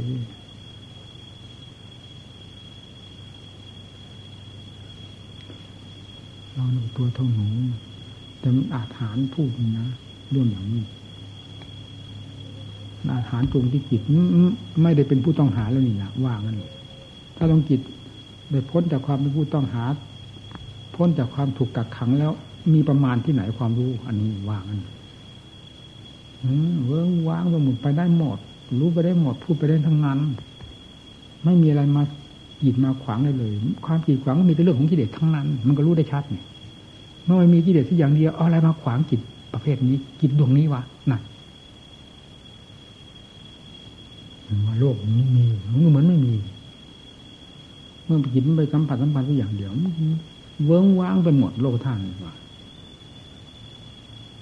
[6.53, 7.47] เราหนูตัวเท่าหนู
[8.39, 9.49] แต่มันอาจหารพูด
[9.80, 9.88] นะ
[10.32, 10.84] เรื่องอย่างนี้
[13.14, 14.01] อาหารตรงที่จิต
[14.82, 16.58] ไม่ได้เป็นผู้ต้องหาแล้วนี่นะว่างัน
[17.38, 17.80] ถ้าลงจิต
[18.51, 19.84] ได้พ้นจากความเป็นผู้ต้องหา
[20.95, 22.32] พ้นจากความถูกกักขังแล้ว
[22.74, 24.80] มีประมาณที่ไหนความรู้ อันนี้ว่างัน
[26.86, 28.38] เวิ้งว้างสมุดไปได้หมด
[28.80, 30.20] รู้ไปได้หมดพูดไปได้ทั้งนั้น
[31.43, 32.03] ไม่มีอะไรมา
[32.62, 33.53] หยิบมาขวางได้เลย
[33.86, 36.45] ความกีดขวางก็มีแต่เรื่องของกิเลสทั้งนั้น มันก็รู้ได้ชัดเนี่ย
[37.24, 39.22] เมื่อมันมีกิเลสที่อย่างเดียวอะไรมาขวางจิต
[39.53, 41.22] ประเภทนี้จิตดวงนี้วะนั่น
[44.64, 46.34] ว่า โลกนี้มีมันเหมือนไม่มี
[48.05, 49.71] เมื่อจิตมันไปสัมผัสสัมผัสทุกอย่างเดียว
[50.65, 52.36] เวิ้งว้างไปหมดโลกท่านว่า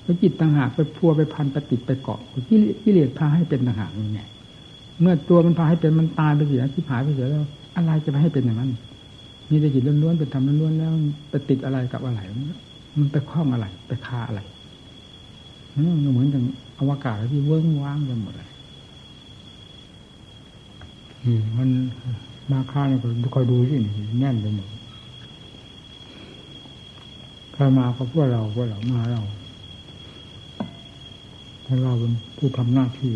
[0.04, 2.20] แล้วจิตต่างหากไปพัวไปพันไปติดไปเกาะ
[2.84, 4.22] กิเลสพาให้เป็นต่างหากนี่ไง
[5.02, 8.72] เมื่อตัวมันพาให้เป็นมันตายไปเสียที่หายไปเสียแล้ว อะไรจะไปให้เป็นอย่างนั้น
[9.50, 10.92] มีแต่จิตล้วนๆเป็นธรรมล้วนๆแล้ว
[11.30, 12.20] ไปติดอะไรกับอะไร
[13.00, 14.42] มันไปคล้องอะไร ไปคาอะไร
[15.70, 15.74] เห
[16.18, 16.44] มือนอย่าง
[16.80, 18.50] อวกาศที่เวิ้งว้างไปหมดเลย
[21.58, 21.70] มัน
[22.52, 23.00] มาค่าเนี่ย
[23.36, 23.76] คอยดูสิ
[24.20, 24.70] แน่นไปหมด
[27.54, 29.22] ใครมาก็พวกเราพวกเรามาเรา
[31.66, 33.14] ถ้าเราเป็นผู้ทำหน้าที่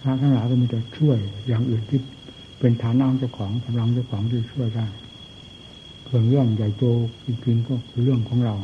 [0.00, 1.18] พระทั้งหลายก็มีแต่ช่วย
[1.48, 2.00] อย่างอื่นที่
[2.58, 4.86] เป็นฐานะเจ้าของกำลังเจ้าของที่ช่วยได้
[6.08, 6.84] ส่วนเรื่องใหญ่โต
[7.24, 8.54] จริงๆก็คือเรื่องของเรา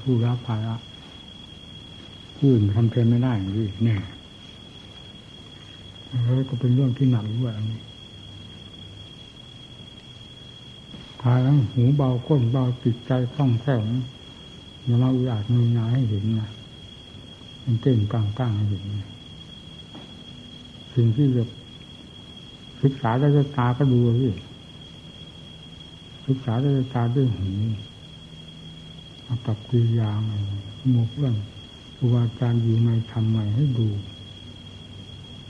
[0.00, 0.74] ผู้รับภาระ
[2.36, 3.96] ผู้อื่นทำเพลไม่ได้อย่างนี้แน่
[6.10, 7.80] แล้วก็เป็นเรื่องที่หนักด้วยอันนี้
[11.22, 13.80] ทายทั้งหูเบาก้นเบาจิตใจคล่องแคล่ว
[14.84, 16.50] อย่ามาอุอาจมีงานให้เห็นนะ
[17.64, 18.84] มันเต้นกลางกลางให้เห็น
[20.94, 21.44] สิ่งที่จะ
[22.82, 24.28] ศึกษาได้วยตาก็ดูสิ
[26.26, 27.50] ศึกษาได้วยตาด้วยหู
[29.24, 30.32] เอากับกิริยาไง
[30.92, 31.36] หมกเรื่อง
[31.96, 33.88] ครูบาอาจารย์อยู่ในทำไงให้ดู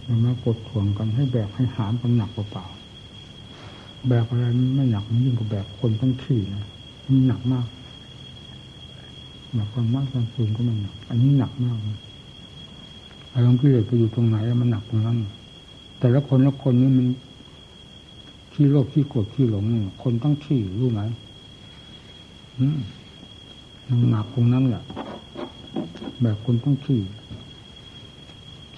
[0.09, 2.67] มันมากดข่วงกันให้แบกให้หามกันหนักเปล่า
[4.09, 4.45] แบกอะไร
[4.77, 6.65] ไม่หนักมันยิ่งกว่าแบกคนทั้งขี่นะ
[7.07, 7.67] มันหนักมาก
[9.55, 11.77] หนักความมากความสูงก็มันหนัก อันนี้หนักมาก
[13.35, 15.17] อารมณ์กิเลสไปอยู่ตรงไหนมันหนักตรงนั้น
[16.01, 17.07] แต่ละคนละคนนี่มัน
[18.53, 19.65] ขี้โลภขี้โกรธขี้หลง
[20.03, 21.01] คนต้องขี้รู้ไหม
[23.89, 24.83] มันหนักตรงนั้นแหละ
[26.23, 27.01] แบบคนต้องขี้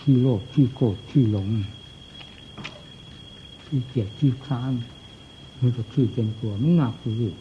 [0.00, 1.48] ขี้โลภขี้โกรธขี้หลง
[3.64, 4.72] ขี้เกียจขี้ค้าน
[5.60, 7.32] มันจะขี้เป็นตัวมันหนักอยู่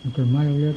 [0.00, 0.76] มันเป็นมาเรื่อย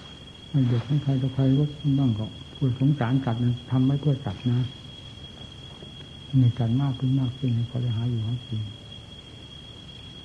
[0.00, 1.64] ๆมันเด็กให้ใครต่อใครก็
[1.98, 2.26] บ้างก็
[2.56, 3.40] พูดสงสารสัตว์
[3.70, 4.58] ทำไม่เพื่อสัตว์นะ
[6.42, 8.60] มีการมากขึ้นมากขึ้นเขาจะหาอยู่หากิน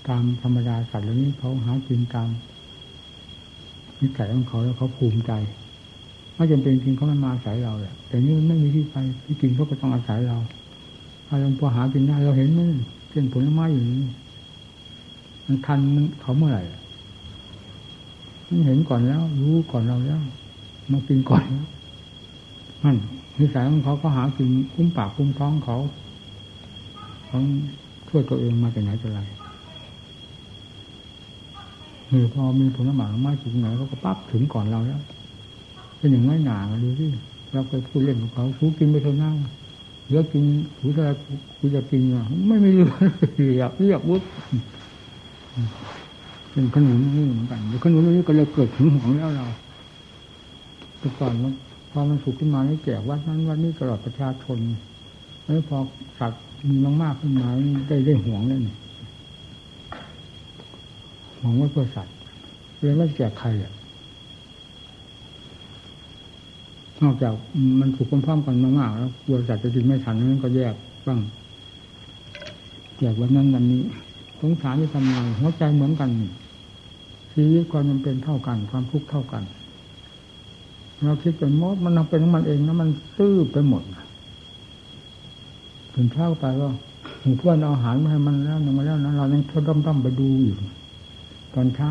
[0.07, 2.29] ตามธรรมดาสัตว์เหล่านี้เขาหากินตาม
[3.99, 5.31] นิสัยของเขาแล้วเขาภูมิใจ
[6.41, 10.37] ไม่จำเป็นจริงเขาไม่มาอาศัยเราแหละแต่นี่มันไม่มีที่ไปที่กินเขาก็ต้องอาศัยเรา
[11.27, 12.69] ถ้าเราพอหากินได้เราเห็นมัน
[13.09, 14.11] เช่นผลไม้อยู่นี่
[15.45, 16.63] มันทันมันเขาเมื่อไหร่
[18.47, 20.21] มันเห็นก่อนแล้ว รู้ก่อนเราแล้ว
[20.91, 21.65] มากินก่อนแล้ว
[22.83, 22.97] นั่น
[23.39, 25.77] นิสัยของเขาก็หากินคุ้มปากคุ้มท้องเขา
[27.27, 27.39] เขา
[28.07, 29.19] ช่วยตัวเองมาจากไหนจากไร
[32.07, 35.01] หรือพอมีผลไม้มาถึงไหนเขาก็ปั๊บถึงก่อนเราแล้ว
[36.01, 37.07] เป็นอย่างน้อยหนาดูสิ
[37.53, 39.35] เราเคยพูดเล่นกับเขาสูกินไปเท่านั้น
[40.09, 40.43] เลือกกิน
[40.77, 41.09] ถูอะไร
[41.59, 42.89] กูจะกินอะไม่ม่เลือก
[43.59, 44.19] อยากเลือกวุ้
[46.51, 49.45] เป็นขนุนนี่เหมือนกันขนุนนี้ก็เลยเกิดถึงหวงแล้วเรา
[50.99, 51.53] แต่ก่อนมัน
[51.91, 54.57] พอมันสุกขึ้นมาให้แจกวัดนั้นวัดนี้ตลอดประชาชน
[55.43, 55.77] แล้วพอ
[56.19, 57.49] สัตว์มีมากๆขึ้นมา
[57.87, 58.59] ได้ได้ห่วงเลย
[61.39, 62.15] ห่วงว่าเพื่อสัตว์
[62.79, 63.71] เลยไม่แจกใครอะ
[67.03, 67.33] นอกจาก
[67.79, 70.73] มันถูกพร้อมๆกันมากๆแล้วกลัวสัตว์จะกินไม่ทันนั้นก็แยก
[71.07, 71.19] บ้าง
[72.97, 73.81] แจกวันนั้นวันนี้
[74.39, 76.09] สงสารที่ทำงานหัวใจเหมือนกัน
[77.33, 79.43] ชีวิตความจำเป็นเท่ากัน ความทุกข์เท่ากัน
[81.03, 83.83] เราคิดเป็นมดมันเป็นของมันเองนะมันซื่อไปหมด
[85.93, 86.67] ถึงเช้าไปก็
[87.37, 90.55] เพื่อนเอาอาหารมาให้มันแล้วนึงมาแล้วนะเรายังทดด้อมๆไปดูอยู่
[91.53, 91.89] ตอนเช้า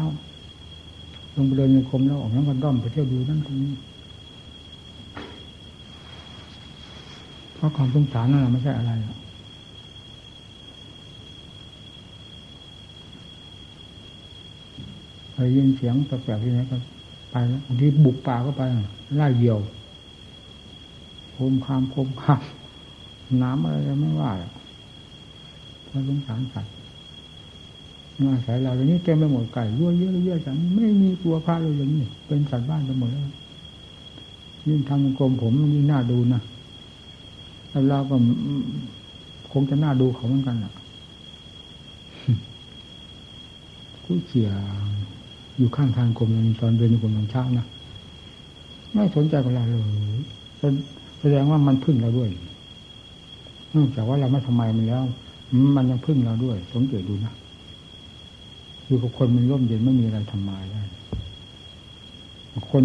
[1.34, 3.72] ลงไปเดินในคมแล้วออกนั้นก็ด้อมไปเที่ยวดูนั่นตรงนี้
[7.60, 8.92] เพราะความสงสารนั่นแหละไม่ใช่อะไร
[15.32, 16.76] ไปยินเสียงแปลกๆที่ไหนก็
[17.30, 18.62] ไปแล้วบางทีบุกป่าก็ไป
[19.16, 19.58] ไล่เหยี่ยว
[21.32, 22.40] โคมคามโคมคาม
[23.42, 24.30] น้ำอะไรไม่ว่า
[25.84, 26.72] เพราะสงสารสัตว์
[28.24, 33.22] มาอาศัยเราอย่างนี้เต็มไปหมดไก่ยั่วเยอะเยอะจังไม่มีกลัวพระเลยอย่างนี้เป็นสัตว์บ้านไปหมดแล้ว
[34.68, 36.42] ยิ่งทำกรมผมยิ่งน่าดูนะ
[37.90, 38.16] เราก็
[39.52, 40.72] คงจะน่าดูเขาเหมือนกันอะ
[44.04, 44.50] กู้เขี่ย
[45.58, 46.28] อยู่ข้างทางกรม
[46.60, 47.66] ตอนเดินอยู่กรมตอนเช้านะ
[48.92, 49.82] ไม่สนใจกับเราเลย
[51.20, 52.28] แสดงว่ามันพึ่งเราด้วย
[53.74, 55.02] นอกจากว่าเราไม่ทำไมมันแล้ว
[55.76, 57.34] มันยังพึ่งเราด้วยสงเกตดูนะ
[58.86, 60.82] อยู่กับคนมันร่มเย็นไม่มีอะไรทำมายได้
[62.70, 62.84] คน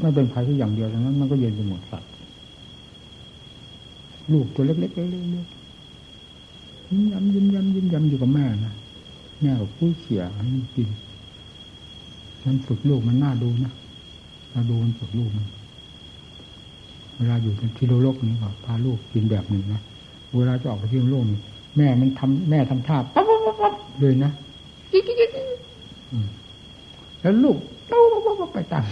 [0.00, 2.10] ไม่เป็นภัยที่อย่างเดียวดังนั้นมันก็เย็นไปหมดสัตว์
[4.32, 8.74] ลูกตัวเล็กๆเล็กๆยิ้มย้ำยิ้มย้ำยิ้มย้ำอยู่กับแม่นะ
[9.40, 10.88] แม่กับผู้เขี่ยให้กิน
[12.44, 13.72] มันฝึกลูกมันน่าดูนะ
[14.50, 15.46] เราดูมันฝึกลูกมัน
[17.16, 19.80] เวลาอยู่ที่โลกนี้ก็พาลูกกินแบบหนึ่งนะ
[20.36, 21.38] เวลาจะออกไปที่โลกนี้
[21.76, 24.32] แม่มันทำแม่ทำท่าปั๊บปั๊บปั๊บเลยนะ
[27.20, 27.56] แล้วลูก
[27.88, 28.84] เต้าปั๊บไปตาม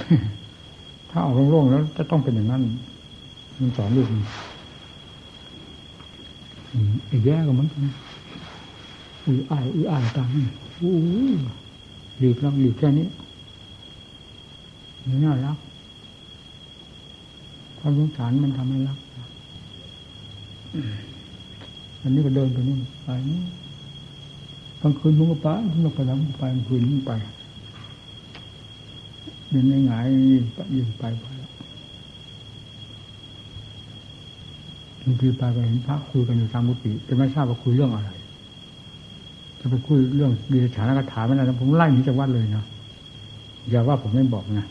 [1.11, 2.63] ถ้าออกโล่งๆแล้วจะต้องเป็นอย่างนั้น
[3.61, 4.07] มันสอนลูก
[7.11, 7.81] อีกแย่ก็เหมือนกัน
[9.25, 10.29] อุ้ยอ้ายอุ้ยอ้ายตาม
[10.81, 10.93] อู้
[12.19, 13.07] หลีกแล้วหลีกแค่นี้
[15.07, 15.59] นี่น่ารัก
[17.79, 18.99] ความสงสารมันทำให้รัก
[22.03, 23.41] อันนี้ก็เดินไปนี่ไปนี่
[24.81, 27.13] กลางคืนมึงก็ไปมึงก็ไปแล้วไปกลางคืนมึงไป
[29.51, 31.51] เดินง่ายๆยิงไปยิงไปไปแล้ว
[34.96, 38.11] บาง ทีไปไปเห็นพระคุยกันอยู่ตามกุฏิแต่ไม่ทราบว่าคุยเรื่องอะไร
[39.61, 42.65] จะไปคุยเรื่องดีฉานกถาไม่ได้ผมไล่หนีจากวัดเลยนะ
[43.71, 44.67] อย่าว่าผมไม่บอกนะ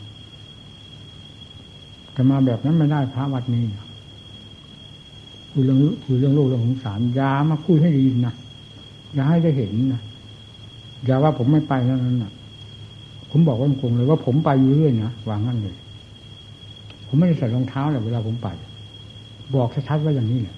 [2.14, 3.64] จะมาแบบนั้นไม่ได้พระวัดนี้
[5.52, 8.34] คุยเรื่องคุยเรื่องโลกเรื่องสงสารยามาคุยให้ดีนะ
[9.14, 10.00] อย่าให้ได้เห็นนะ
[11.04, 12.32] อย่าว่าผมไม่ไปนั้นนะ
[13.30, 15.76] ผมบอกว่าคงเลยว่าผมไปอยู่เรื่อยนะวางงั้นเลย
[17.06, 18.48] ผมไม่ได้ใส่รองเท้าเลยเวลาผมไป
[19.54, 20.56] บอกชัดๆว่าอย่างนี้แหละ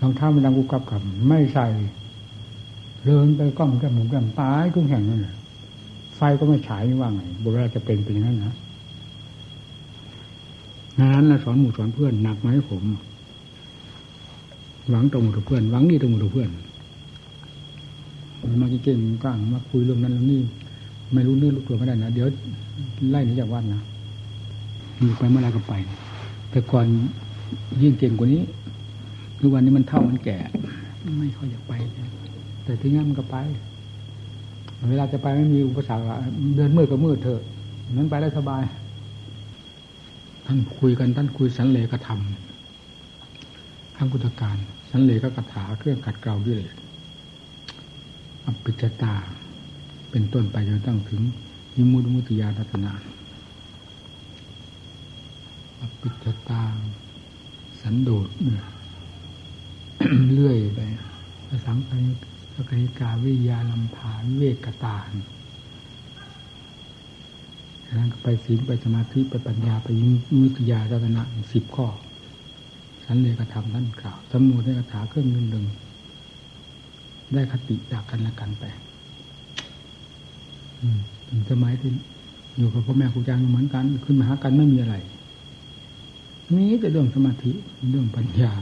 [0.00, 1.66] รองเท้ามันดังกุกกับกับ ไม่ใส่
[3.04, 5.34] เดินไปก้องก้มหมุนก้มตายทุกแห่งนั่นแหละ
[6.16, 8.54] ไฟก็ไม่ฉายว่าไงบุราจะเป็นเป็นอย่างนั้นนะ
[11.00, 12.82] งานนะสอนหมู่สอนเพื่อนหนักไหมผม
[14.90, 16.50] หวังตรงกับเพื่อนหวังนี่ตรงกับเพื่อน
[18.60, 20.40] มาเก่งกลางมาคุยเรื่องนั้นเรื่องนี้
[21.12, 22.26] ไม่รู้เนื้อรู้ตัวไม่ได้นะเดี๋ยว
[23.10, 23.80] ไล่หนีจากวัดนะ
[25.02, 25.72] มีไปเมื่อไรก็ไป
[26.50, 26.86] แต่ก่อน
[27.82, 28.42] ยิ่งเก่งกว่านี้
[29.38, 30.38] คือวันนี้มันเท่ามันแก่
[31.18, 31.72] ไม่ค่อยอยากไป
[32.64, 33.36] แต่ที่งั้นมันก็ไป
[34.90, 36.04] เวลาจะไปไม่มีอุปสรรค
[36.56, 37.42] เดินมืดก็มืดเถอะ
[37.92, 38.62] นั้นไปได้สบาย
[40.46, 42.20] ท่านคุยกันท่านคุยสันเลกธรรม
[43.96, 44.56] ข้างกุตการ
[44.90, 46.76] สันเลก็กถาเครื่องกัดเกลาด้วยเลย
[48.44, 49.14] อภิจตา
[50.10, 51.22] เป็นต้นไปจนตั้งถึง
[51.76, 52.92] ยิมุตมุติยาทัศนา
[55.80, 56.62] อภิจตา
[57.80, 58.28] สันโดษ
[60.32, 60.80] เลื่อยไป
[61.48, 62.02] ภาษาไทย
[62.54, 64.96] สกายกาวิยาลำพาเวกตา
[67.94, 69.88] แล้วไปศีลไปสมาธิไปปัญญาไป
[70.40, 71.22] มุติยาทัศนะ
[71.52, 71.86] สิบข้อ
[73.04, 75.64] ฉันเลยกระทำท่นกล่าวสมุทในคาถาเครื่องหนึ่งหนึ่ง
[77.32, 78.64] ได้คติจากกันและกันไป
[81.28, 81.90] ถึงสมัยที่
[82.58, 84.96] อยู่กับพ่อแม่ครูอาจารย์เหมือนกัน ขึ้นมาหากันไม่มีอะไร
[86.58, 87.52] นี้แต่เรื่องสมาธิ
[87.90, 88.52] เรื่องปัญญา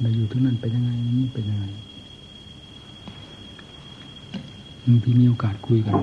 [0.00, 1.66] เราอยู่ที่นั่นเป็นยังไงนี่เป็นยังไง
[4.86, 5.96] บางทีมีโอกาสคุยกัน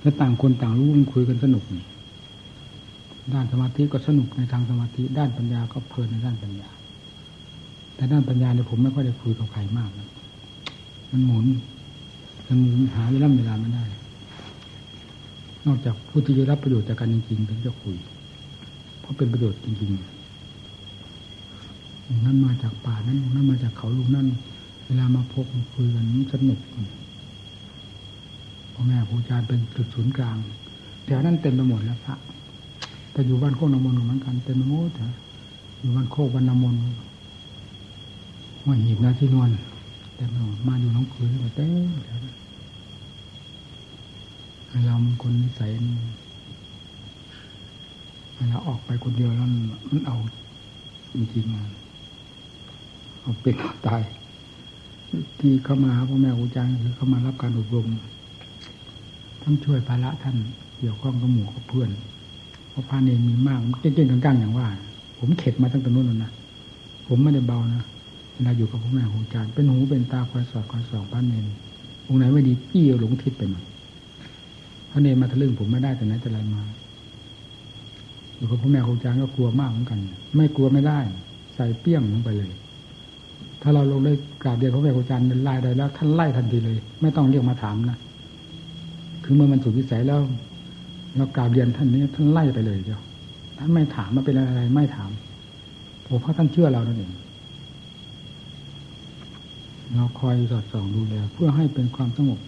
[0.00, 1.64] แล้วต่างคนต่างรู้คุยกันสนุก
[3.34, 6.70] ด้านสมาธิก็สนุกในทางสมาธิ ด้านปัญญาก็เพลินในด้านปัญญา
[7.94, 10.08] แต่ด้านปัญญาเนี่ยผมไม่ค่อยได้คุยกับใครมากนะ
[11.10, 11.46] มันหมุน
[12.46, 12.58] มัน
[12.94, 13.84] หาเวลาเวลาไม่ได้
[15.66, 17.96] นอกจากผู้ที่จะรับประโยชน์จากการจริงๆถึงจะคุย
[19.08, 24.26] ราะเป็นประโยชน์จริงๆนั่นมาจากป่านั้นนั่นมาจากเขาลูกนั่น
[24.86, 26.60] เวลามาพบคุยกันสนุก
[28.74, 30.36] พ่อแม่ครูอาจารย์เป็นจุดศูนย์กลาง
[31.04, 32.14] แต่นั้นเต็มไปหมดแล้วพระ
[33.12, 34.90] แต่อยู่บ้านโคกนามนเหมือนกันเต็มไปหมด
[35.80, 36.74] อยู่บ้านโคกบ้านนามน
[38.62, 39.50] หัวหีบนาที่นวล
[40.16, 40.24] แต่
[40.66, 41.68] มาอยู่น้องคืนก็เต้
[44.86, 45.70] เรามันคนนิสัย
[48.38, 49.48] เวลาออกไปคนเดียวแล้ว
[49.90, 50.16] มันเอา
[51.14, 51.62] จริงๆมา
[53.20, 54.02] เอาเป็นเอาตาย
[55.38, 57.86] ที่เข้ามาพ่อแม่ครูอาจารย์คือเข้ามารับการอบรม
[59.42, 60.36] ท่านช่วยภาระท่าน
[60.78, 61.90] เกี่ยวข้องกับหมู่กับเพื่อน
[62.70, 64.66] เพราะพาเนมีมากเก่งๆกลางๆอย่างว่า
[65.18, 66.30] ผมเข็ดมาตั้งแต่นู้นแล้วนะ
[67.06, 67.82] ผมไม่ได้เบานะ
[68.34, 71.46] เวลาอยู่กับพ่อแม่ครูอาจารย์เป็นหูเป็นตาคอยสอดคอยส่องพระเนร
[72.06, 73.62] องไหนไม่ดีปี้หลงทิศไปหมด
[74.90, 76.62] พระเนรมาทะลึ่งผมไม่ได้แต่ไหนแต่ไรมา
[78.38, 79.98] อยู่กับพ่อแม่ครูอาจารย์ก็กลัวมากเหมือนกัน
[80.36, 80.98] ไม่กลัวไม่ได้
[81.54, 82.50] ใส่เปี้ยงลงไปเลย
[83.62, 84.12] ถ้าเราลงได้
[84.42, 87.98] กราบเรียนพระแม่ครูอาจารย์เป็นไล่ได้แล้วท่านไล่ทันทีเลย ไม่ต้องเรียกมาถามนะ
[89.24, 90.20] คือเมื่อมันสุดวิสัยแล้ว
[91.16, 93.00] เรากราบเรียนท่านนี้ท่านไล่ไปเลยเดียว
[93.58, 95.10] ท่านไม่ถามมาเป็นอะไรไม่ถาม
[96.06, 97.12] ผมเพราะท่านเชื่อเรานั่นเอง
[99.94, 102.38] เราคอยสอดส่องดูแลเพื่อให้เป็นความสงบ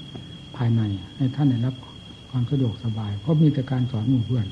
[0.56, 0.82] ภายใน
[1.16, 1.74] ให้ท่านได้รับ
[2.30, 4.46] ความสะดวกสบาย เพราะมีแต่การสอนหมู่เพื่อน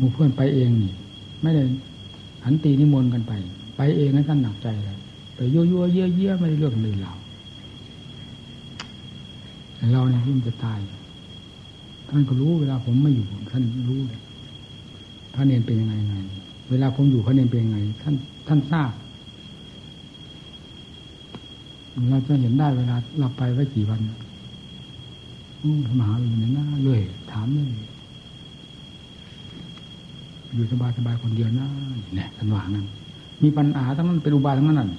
[0.00, 0.92] มู่เพื่อนไปเองนี่
[1.42, 1.62] ไม่ได้
[2.44, 3.32] หันตีนิมนต์กันไป
[3.76, 4.98] ไปเองให้ท่านหนักใจเลย
[5.36, 7.12] ไปยั่วยั่วเยี่ยเยี่ยไม่ได้เรื่องเลยเรา
[9.92, 10.80] เราเนี่ยยิ่งจะตาย
[12.10, 14.20] ท่านก็รู้เวลาผมไม่อยู่ท่านรู้เลย
[15.34, 16.14] พระเนนเป็นยังไงไง
[16.70, 18.14] เวลาผมอยู่พระเนนเป็นยังไง ท่าน
[18.48, 18.92] ท่านทราบ
[22.10, 24.00] เราจะเห็นได้เวลาเราไปไว้กี่วัน
[25.98, 27.70] มหาวิทยาลัยนะเลยถามเลย
[30.56, 31.68] อยู่สบายสบายคนเดียวนะ
[32.16, 32.86] เนี่ยท่านว่างั้น
[33.42, 34.90] มีปัญหาทั้งนั้นเป็นอุบายทั้งนั้น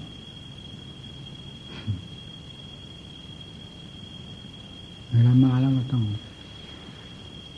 [5.12, 6.04] เวลามาแล้วเราต้อง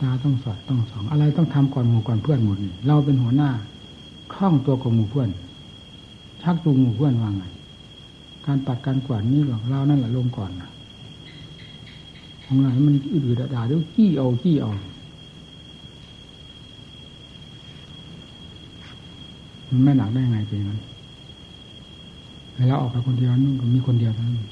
[0.02, 3.50] ตาต้องสอดต้องสอง อะไรต้องทำก่อนหมู่ก่อนเพื่อนหมดนี่เราเป็นหัวหน้า
[4.34, 5.30] คล่องตัวของหมู่เพื่อน
[6.42, 7.44] ชักจูงหมู่เพื่อนว่าไง
[8.46, 10.70] การปัดการกวาดนี่หรอกเรานั่นแหละลงก่อนนะ
[12.46, 14.72] ของไหนมันอืดๆด่าเดี๋ยวขี้เอาขี้เอา
[19.70, 20.80] มันไม่หนักได้ไงเป็นงั้น
[22.56, 24.48] เวลาออกไปคนเดียวนู่นก็มีคนเดียวเท่านั้น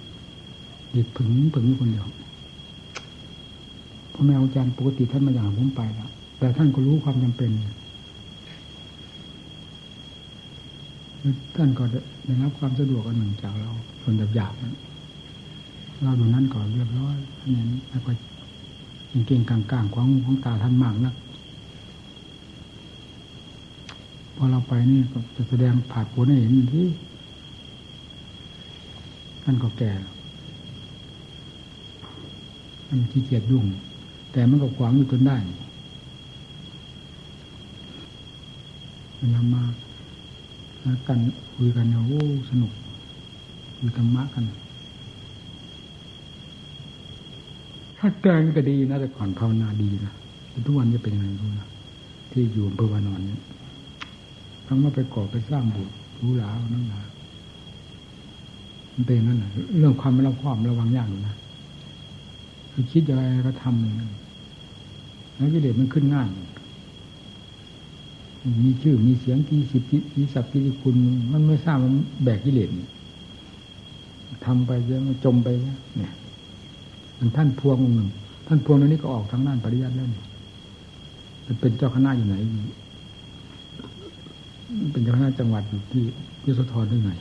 [0.95, 2.05] ดิดผึ่งผึ่งมีคนเดียว
[4.13, 6.09] พ่อแม่อาจารย์ปกติท่านมาอย่างผมไปแล้ว
[6.39, 7.51] แต่ท่านก็รู้ความจำเป็น
[11.55, 11.83] ท่านก็
[12.25, 14.73] ได้รับความสะดวกอันหนึ่งจากเราส่วนหยาบๆน
[16.03, 17.17] เราดูนั้นก่อนเรียบร้อย
[17.53, 18.11] นี่แล้วก็
[19.27, 21.15] เก่งๆกลางๆของของตาท่านมากนัก
[24.37, 26.87] พอเราไปนี่ก็จะแสดงผ่าผลให้เห็นที่
[29.43, 29.91] ท่านก็แก่
[32.87, 33.65] มันขี้เกียจยุ่ง
[34.31, 35.37] แต่มันก็ขวางอยู่จนได้
[39.17, 39.63] เวลามา
[41.07, 41.19] กัน
[41.53, 42.71] คุยกันเนี่ยโอ้สนุก
[43.77, 44.43] คุยธรรมะกัน
[47.97, 50.13] ถ้าแกงก็ดีนะแต่ก่อนภาวนาดีนะ
[50.65, 51.67] ทุกวันจะเป็นยังไงรู้นะ
[52.31, 53.41] ที่อยู่อำเภอวานอนเนี่ย
[54.67, 57.01] ทั้งว่าไปก่อไปสร้างบุตรรู้หลานั่นหลา
[58.93, 61.35] มันเป็นนั่นแหละเรื่องความไม่ระความระวังยากอยู่นะ
[62.71, 64.11] คือคิดอะไรก็ทำอย่างนั้น
[65.35, 66.27] แล้วกิเลสมันขึ้นง่าย
[68.63, 69.81] มีชื่อมีเสียงกี่สิบ
[70.13, 70.95] กี่สับกี่คุณ
[71.31, 71.93] มันไม่ทราบมัน
[72.23, 72.69] แบกกิเลส
[74.45, 76.13] ทำไปเยอะมันจมไปเนี่ย
[77.19, 78.09] มันท่านพวงองหนึ่ง
[78.47, 80.25] ท่านพวงนี้ก็ออกทางด้านปริยัติแล้วเนี่ย
[81.61, 82.35] เป็นเจ้าคณะอยู่ไหน
[84.91, 86.03] เป็นเจ้าคณะจังหวัดอยู่ที่
[86.45, 87.11] ยโสธรด้วยไง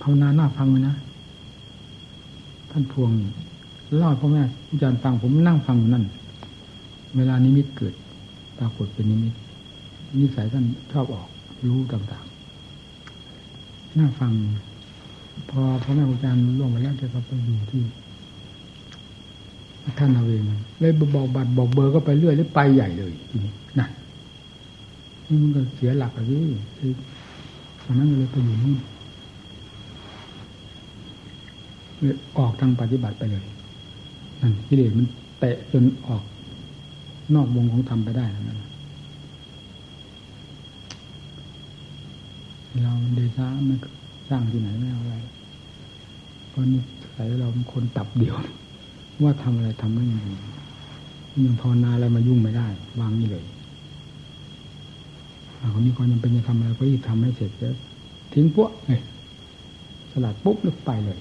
[0.00, 0.96] ภาวนาหน้าฟังเลยนะ
[2.70, 3.10] ท่านพวง
[3.98, 6.04] เล่าพ่อแม่อาจารย์ฟังผมนั่งฟังนั่น
[7.16, 7.94] เวลานิมิตเกิด
[8.58, 9.34] ปรากฏเป็นนิมิต
[10.20, 11.28] นิสัยท่านชอบออก
[11.68, 14.32] รู้ต่างๆน่าฟัง
[15.50, 17.82] พอพ่อแม่อาจารย์ล่วงไปแล้วแกก็ไปอยู่ที่
[19.98, 20.42] ท่านเอาเอง
[20.80, 23.52] เลยบอกบัตรบอกเบอร์ก็ไปเรื่อยแล้วไปใหญ่เลยทีนี้
[25.32, 26.44] นี่มันก็เสียหลักอะพี่
[27.84, 28.78] ตอนนั้นเลยไปอยู่นู่น
[32.38, 33.44] ออกทางปฏิบัติไปเลย
[34.40, 35.06] นั่นกิเลสมัน
[35.38, 36.22] เตะจนออก
[37.34, 38.58] นอกวงของธรรมไปได้นั่น
[42.82, 43.76] เราเดชะไม่
[44.28, 45.16] สร้างที่ไหนไม่เอาอะไร
[46.48, 46.80] เพราะนี่
[47.12, 48.34] ใส่เราเป็นคนตับเดียว
[49.22, 50.20] ว่าทำอะไรทำไม่ได้
[51.44, 52.66] ยังภาวนาอะไรมายุ่งไม่ได้
[53.00, 53.44] วางนี่เลย
[55.74, 57.74] คนนี้ก็ยังเป็นจะทำอะไรก็รีบทำให้เสร็จแล้ว
[58.32, 59.00] ทิ้งพวกเลย
[60.10, 61.18] สลัดปุ๊บลึกไปเลย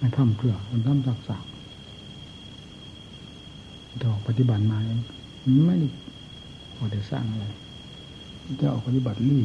[0.00, 1.44] มาทำเพื่อมันทำสักสัก
[4.02, 5.00] ดอกปฏิบัติมาเอง
[5.66, 5.88] ไม่ได้
[6.76, 7.46] พอได้สร้างอะไร
[8.60, 9.42] จะออกปฏิบัติลี่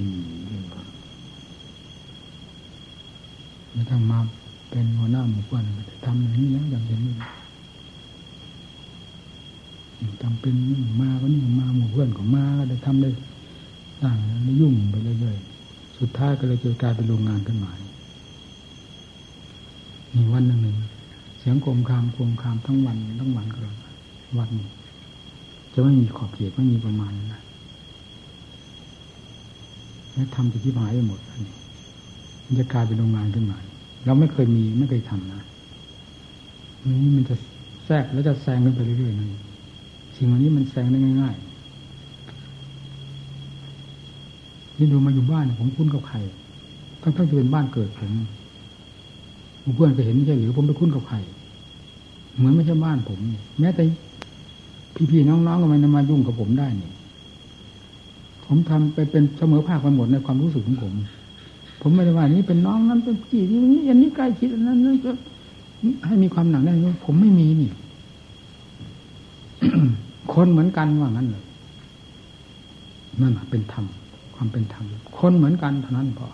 [3.73, 4.19] ไม่ต้องมา
[4.69, 5.65] เป็นหัวหน้าหมู่บ้าน
[6.05, 7.15] ทำอย่างนี้แล้วอย่างเห็นนี่
[10.21, 10.53] จำเป็น
[11.01, 13.09] มาก็นี่มาหมู่เพื่อนของมาก็ได้ทำได้
[14.01, 17.71] สร้างไม่ยุ่งไปเรื่อยๆสุดท้ายก็เลยจะกลายเป็นโรงงานขึ้นมา
[20.15, 20.77] มีวันหนึ่งหนึ่ง
[21.39, 23.75] เสียงโคมคามโคมคามทั้งวันทั้งวันก็เลย
[24.37, 24.49] วัน
[25.73, 27.41] จะไม่มีขอบเขตไม่มีประมาณนะ
[30.13, 31.55] แล้วทำจะที่หายไปหมดอันนี้
[32.45, 33.57] มันจะกลายเป็นโรงงานขึ้นมา
[34.05, 35.41] เราไม่เคยมีไม่เคยทำนะ
[37.01, 37.35] นี่มันจะ
[37.85, 39.29] แทรกแล้วจะแซงขึ้นไปเรื่อยๆนั่น
[40.15, 41.48] สิ่งวันนี้มันแซงได้ง่ายๆ
[44.79, 46.17] นี่ดูมาอยู่บ้านผมคุ้นกับใคร
[47.01, 48.11] ทั้งๆจะเป็นบ้านเกิดผม
[49.75, 51.17] เพื่อนก็เห็นไม่ใช่หรือผมไปคุ้นกับใคร
[52.37, 53.19] เหมือนไม่ใช่บ้านผม
[53.59, 53.83] แม้แต่
[55.11, 56.93] พี่ๆน้องๆก็ไม่มายุ่งกับผมได้เนี่ย
[58.45, 60.93] ผมทำไปเป็นเสมอภาคไปหมดในความรู้สึกของผม
[61.81, 65.11] ผมไม่ได้ว่านี้เป็นน้องนั้นเป็นพี่ที่นี้อันนี้ใกล้ชิดอันนั้นนั้นจะ
[66.05, 67.69] ให้มีความหนักแน่นผมไม่มีนี่
[70.33, 71.43] คนเหมือนกันว่างั้นเลย
[73.21, 73.85] นั่นเป็นธรรม
[74.41, 74.85] ความเป็นธรรม
[75.17, 76.27] คนเหมือนกันเท่านั้นพอ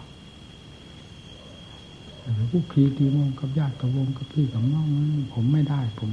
[2.51, 4.87] ผู้คีตีมงกับญาติกับวงกับพี่กับน้อง
[5.33, 6.09] ผมไม่ได้ ผม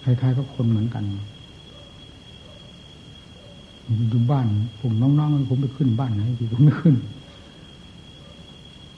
[0.00, 1.04] ใครๆก็คนเหมือนกัน
[4.10, 4.46] อยู่บ้าน
[4.80, 6.22] ผมน้องๆผมไปขึ้นบ้านไหน
[6.52, 6.94] ผมไม่ขึ้น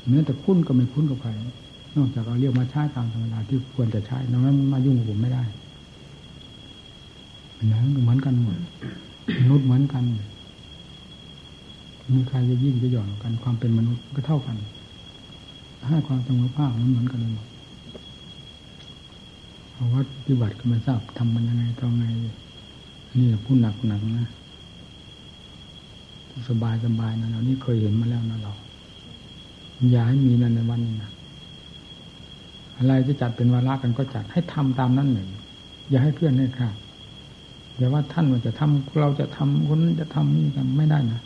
[0.09, 1.31] แม้แต่คุ้นก็ไม่คุ้นกับใคร
[1.97, 5.45] นอกจากเราเรียกมาใช้ตามธรรมดาที่ควรจะใช้นอกนั้นมายุ่งกับผมไม่ได้
[7.73, 8.57] นะเหมือนกันหมด
[9.41, 10.05] มนุษย์เหมือนกัน
[12.15, 14.57] มีใครจะยิ่งจะหย่อนกัน ความเป็นมนุษย์ก็เท่ากัน
[15.89, 17.47] ให้ความสมอภาคมันเหมือนกันหมด
[19.73, 22.05] เพราะว่าปฏิบัติก็ไม่ทราบทำมันยังไงตอนไง
[23.19, 24.29] นี่พูดหนักหนักนะ
[26.49, 28.53] สบายสบายนะเรานี่เคยเห็นมาแล้วนะเรา
[29.91, 31.11] อย่าให้มีนั่นในวันนี้นะ
[32.77, 35.29] อะไรจะจัดเป็นวาระกันก็จัดให้ทำตามนั้นหนึ่ง
[35.91, 36.69] อย่าให้เพื่อนให้ข้า
[37.77, 41.21] อย่าว่าท่านว่าจะทำเราจะทำคนจะทำนี่กันไม่ได้นะ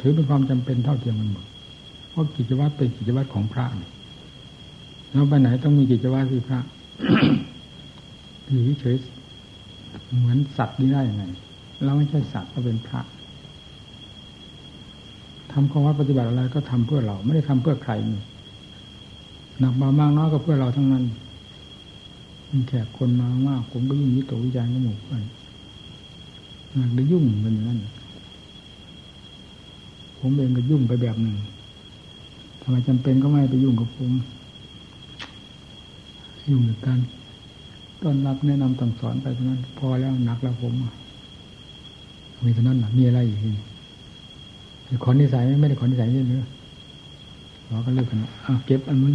[0.00, 1.44] ถือเป็นความจำเป็นเท่าเทียมกันหมด
[2.10, 3.66] เพราะกิจวัตรเป็นกิจวัตรของพระ
[5.12, 6.60] เราไปไหนต้องมีกิจวัตรที่พระ
[8.48, 8.96] อยู่เฉย
[10.18, 11.24] เหมือนสัตว์นี่ได้ยังไง
[11.84, 13.00] เราไม่ใช่สัตว์เราเป็นพระ
[15.52, 18.22] ทำข้อวัดปฏิบัติอะไรก็ทำเพื่อเราไม่ได้ทำเพื่อใครนี่
[19.58, 21.04] หนักมามากน้อยก็เพื่อเราทั้งนั้น
[22.50, 25.22] มีแขกคนมามากผมก็ยิ่งวิตกวิจารณ์กับหมู่เพื่อน
[26.76, 27.78] หนักหรือยุ่งเป็นอย่างนั้น
[30.20, 31.36] ผมเองก็ยุ่งไปแบบหนึ่ง
[32.62, 34.12] ทำไมจำเป็นก็ไม่ไปยุ่งกับผม
[36.50, 36.98] ยุ่งกับการ
[38.02, 40.72] ต้อนรับแนะนำสั่งสอนไปเท่านั้น พอแล้วหนักแล้วผม
[42.44, 43.38] มีเท่านั้นหรอมีอะไรอีก
[45.04, 46.38] ขอนิสัยไม่ได้ขอนิสัยเยอะเลย
[47.68, 49.14] ขอก็เลิกกันอะเก็บอันมึง